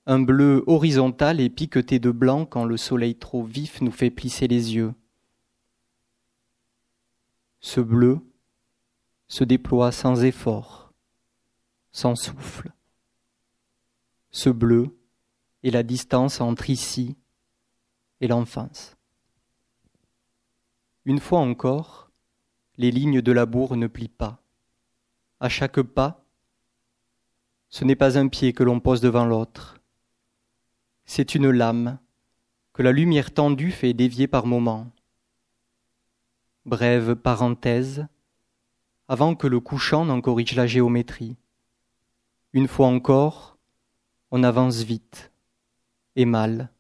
[0.07, 4.47] un bleu horizontal et piqueté de blanc quand le soleil trop vif nous fait plisser
[4.47, 4.95] les yeux.
[7.61, 8.21] Ce bleu
[9.29, 10.93] se déploie sans effort,
[11.93, 12.73] sans souffle.
[14.31, 14.95] Ce bleu
[15.63, 17.17] est la distance entre ici
[18.21, 18.97] et l'enfance.
[21.07, 22.11] Une fois encore,
[22.77, 24.43] les lignes de la bourre ne plient pas.
[25.41, 26.25] À chaque pas,
[27.71, 29.74] ce n'est pas un pied que l'on pose devant l'autre.
[31.05, 31.99] C'est une lame
[32.73, 34.91] que la lumière tendue fait dévier par moments.
[36.67, 38.07] Brève parenthèse,
[39.09, 41.37] avant que le couchant n'en corrige la géométrie.
[42.53, 43.59] Une fois encore,
[44.31, 45.31] on avance vite
[46.17, 46.71] et mal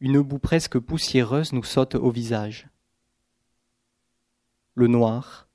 [0.00, 2.68] une boue presque poussiéreuse nous saute au visage.
[4.74, 5.48] Le noir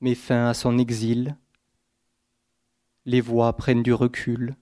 [0.00, 1.36] met fin à son exil,
[3.06, 4.54] les voix prennent du recul.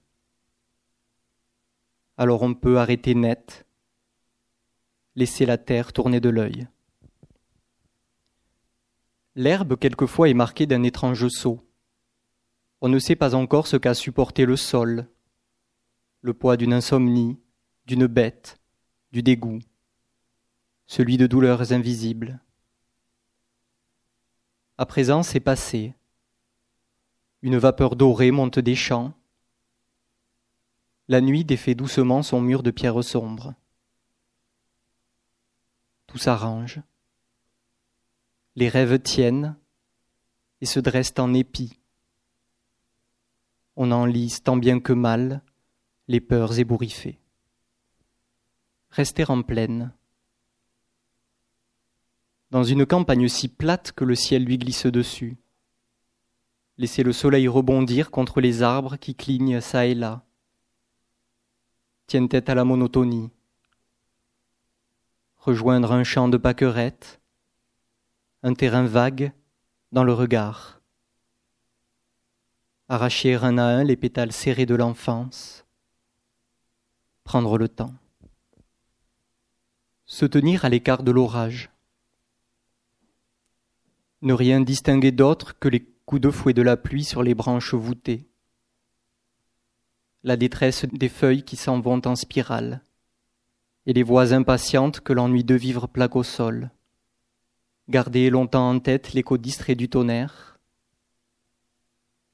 [2.17, 3.65] Alors on peut arrêter net,
[5.15, 6.67] laisser la terre tourner de l'œil.
[9.35, 11.59] L'herbe quelquefois est marquée d'un étrange saut.
[12.81, 15.07] On ne sait pas encore ce qu'a supporté le sol,
[16.21, 17.37] le poids d'une insomnie,
[17.85, 18.59] d'une bête,
[19.11, 19.59] du dégoût,
[20.87, 22.39] celui de douleurs invisibles.
[24.77, 25.93] À présent, c'est passé.
[27.41, 29.13] Une vapeur dorée monte des champs.
[31.07, 33.53] La nuit défait doucement son mur de pierre sombre.
[36.07, 36.81] Tout s'arrange.
[38.55, 39.55] Les rêves tiennent
[40.61, 41.79] et se dressent en épis.
[43.75, 45.41] On enlise tant bien que mal
[46.07, 47.19] les peurs ébouriffées–
[48.89, 49.91] rester en pleine.
[52.51, 55.37] dans une campagne si plate que le ciel lui glisse dessus.
[56.77, 60.24] Laisser le soleil rebondir contre les arbres qui clignent çà et là.
[62.07, 63.31] Tiennent tête à la monotonie.
[65.37, 67.19] Rejoindre un champ de pâquerettes,
[68.43, 69.31] un terrain vague
[69.91, 70.81] dans le regard.
[72.89, 75.65] Arracher un à un les pétales serrés de l'enfance.
[77.23, 77.95] Prendre le temps.
[80.05, 81.71] Se tenir à l'écart de l'orage.
[84.21, 87.73] Ne rien distinguer d'autre que les coups de fouet de la pluie sur les branches
[87.73, 88.29] voûtées.
[90.25, 92.81] La détresse des feuilles qui s'en vont en spirale.
[93.85, 96.71] Et les voix impatientes que l'ennui de vivre plaque au sol.
[97.89, 100.59] Garder longtemps en tête l'écho distrait du tonnerre.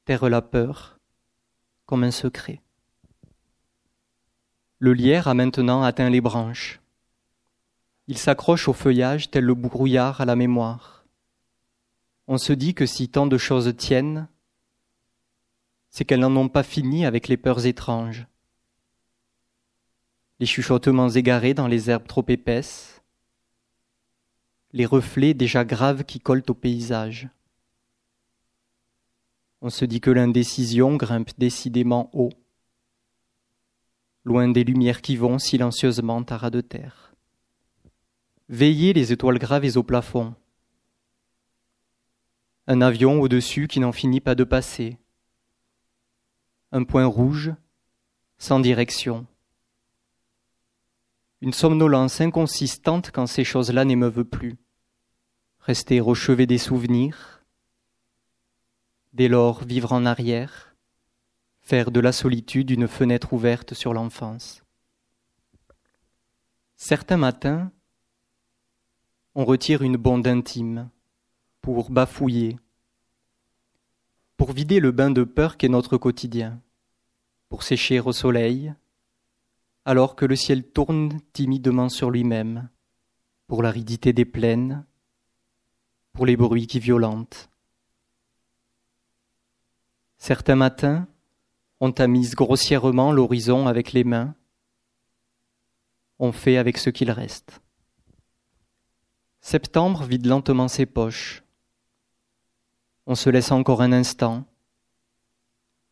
[0.06, 1.00] Taire la peur
[1.86, 2.62] comme un secret.
[4.80, 6.80] Le lierre a maintenant atteint les branches.
[8.08, 11.04] Il s'accroche au feuillage tel le brouillard à la mémoire.
[12.30, 14.30] On se dit que si tant de choses tiennent,
[15.92, 18.26] c'est qu'elles n'en ont pas fini avec les peurs étranges.
[20.39, 23.02] Les chuchotements égarés dans les herbes trop épaisses,
[24.72, 27.28] les reflets déjà graves qui collent au paysage.
[29.62, 32.32] On se dit que l'indécision grimpe décidément haut,
[34.24, 37.14] loin des lumières qui vont silencieusement à ras de terre.
[38.48, 40.34] Veillez les étoiles gravées au plafond.
[42.68, 45.01] Un avion au-dessus qui n'en finit pas de passer.
[46.72, 47.53] Un point rouge,
[48.38, 49.28] sans direction.
[51.41, 54.57] Une somnolence inconsistante quand ces choses-là n'émeuvent plus.
[55.59, 57.43] Rester au chevet des souvenirs.
[59.13, 60.76] Dès lors vivre en arrière.
[61.59, 64.63] Faire de la solitude une fenêtre ouverte sur l'enfance.
[66.76, 67.72] Certains matins,
[69.36, 70.89] on retire une bonde intime
[71.61, 72.57] pour bafouiller,
[74.42, 76.60] pour vider le bain de peur qu'est notre quotidien,
[77.48, 78.74] pour sécher au soleil,
[79.86, 82.68] alors que le ciel tourne timidement sur lui-même,
[83.46, 84.84] pour l'aridité des plaines,
[86.12, 87.52] pour les bruits qui violentent.
[90.18, 91.08] Certains matins,
[91.80, 94.34] on tamise grossièrement l'horizon avec les mains,
[96.18, 97.62] on fait avec ce qu'il reste.
[99.39, 101.44] Septembre vide lentement ses poches.
[103.08, 104.45] On se laisse encore un instant.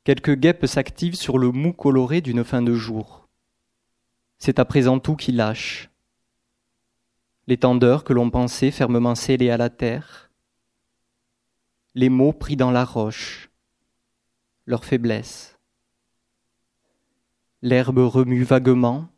[0.04, 3.28] Quelques guêpes s'activent sur le mou coloré d'une fin de jour.
[4.38, 5.90] C'est à présent tout qui lâche.
[7.48, 10.32] L'étendeur que l'on pensait fermement scellé à la terre.
[11.96, 13.50] Les mots pris dans la roche.
[14.66, 15.58] Leur faiblesse.
[17.62, 19.10] L'herbe remue vaguement.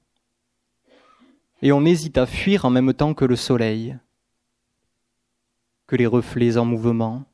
[1.61, 3.97] Et on hésite à fuir en même temps que le soleil
[5.91, 7.25] que les reflets en mouvement,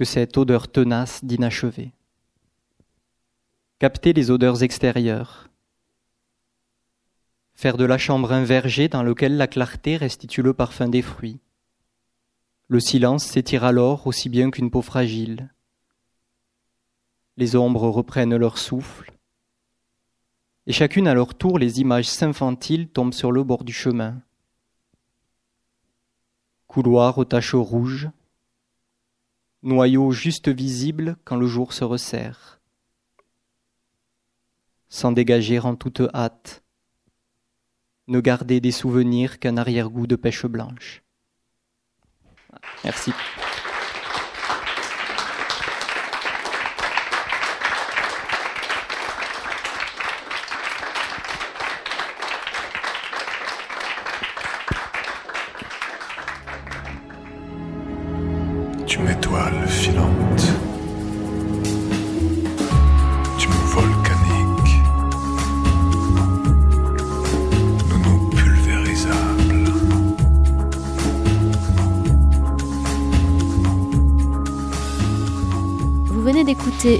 [0.00, 1.92] que cette odeur tenace d'inachevé.
[3.78, 5.50] Capter les odeurs extérieures.
[7.52, 11.38] Faire de la chambre un verger dans lequel la clarté restitue le parfum des fruits.
[12.68, 15.52] Le silence s'étire alors aussi bien qu'une peau fragile.
[17.36, 19.12] Les ombres reprennent leur souffle,
[20.66, 24.22] et chacune à leur tour les images s'infantiles tombent sur le bord du chemin
[26.70, 28.10] couloir aux taches rouges,
[29.62, 32.60] noyau juste visible quand le jour se resserre,
[34.88, 36.62] sans dégager en toute hâte,
[38.08, 41.02] ne garder des souvenirs qu'un arrière-goût de pêche blanche.
[42.84, 43.12] Merci.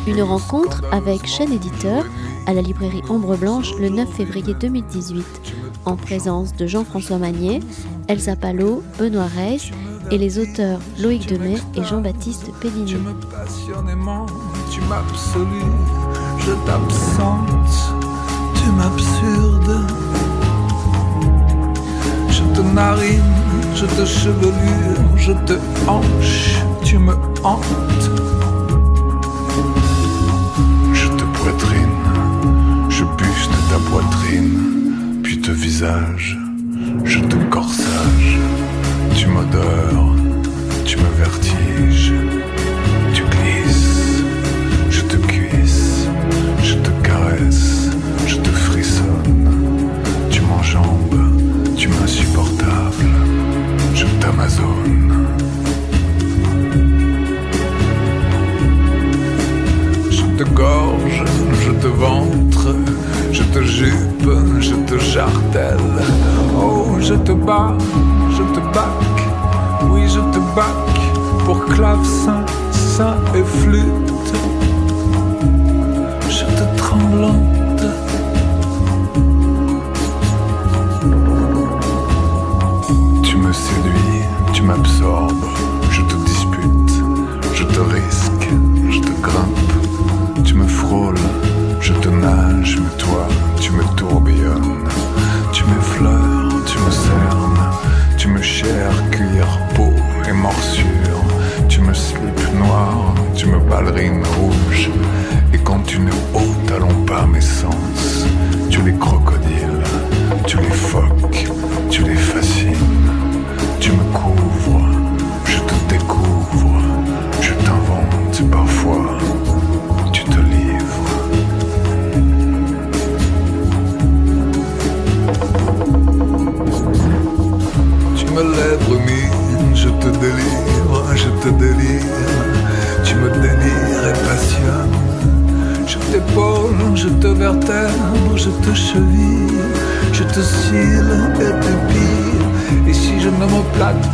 [0.06, 2.04] Une rencontre avec chaîne éditeur
[2.46, 5.24] à la librairie Ombre Blanche le 9 février 2018,
[5.84, 7.60] en présence de Jean-François Magnier,
[8.08, 9.70] Elsa Palot, Benoît Reis
[10.10, 12.94] et les auteurs Loïc Demey et Jean-Baptiste Tu Péligny.
[12.94, 13.14] me
[14.70, 14.80] tu
[16.38, 17.94] je t'absente,
[18.54, 19.86] tu m'absurdes.
[22.28, 23.22] Je te narine,
[23.74, 25.54] je te chevelure, je te
[25.86, 27.12] hanche, tu me
[27.44, 28.49] hantes.
[35.22, 36.38] puis te visage,
[37.04, 38.38] je te corsage,
[39.16, 40.16] tu m'odores,
[40.84, 42.39] tu me vertiges.
[71.80, 74.19] clavecin, ça et flûte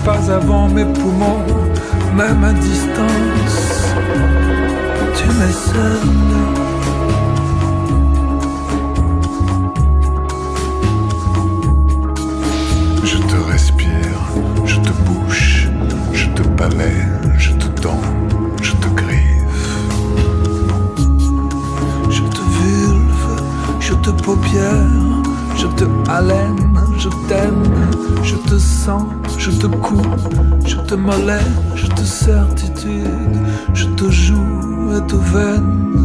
[0.04, 1.42] pas avant mes poumons,
[2.14, 3.94] même à distance.
[5.16, 6.46] Tu me sonnes.
[17.38, 18.00] je te tends,
[18.62, 19.78] je te griffe.
[22.10, 23.42] Je te vulve,
[23.80, 25.22] je te paupière,
[25.56, 27.62] je te haleine, je t'aime,
[28.22, 29.25] je te sens.
[29.46, 30.04] Je te coupe,
[30.66, 33.38] je te malais, je te certitude,
[33.74, 35.95] je te joue et te veine.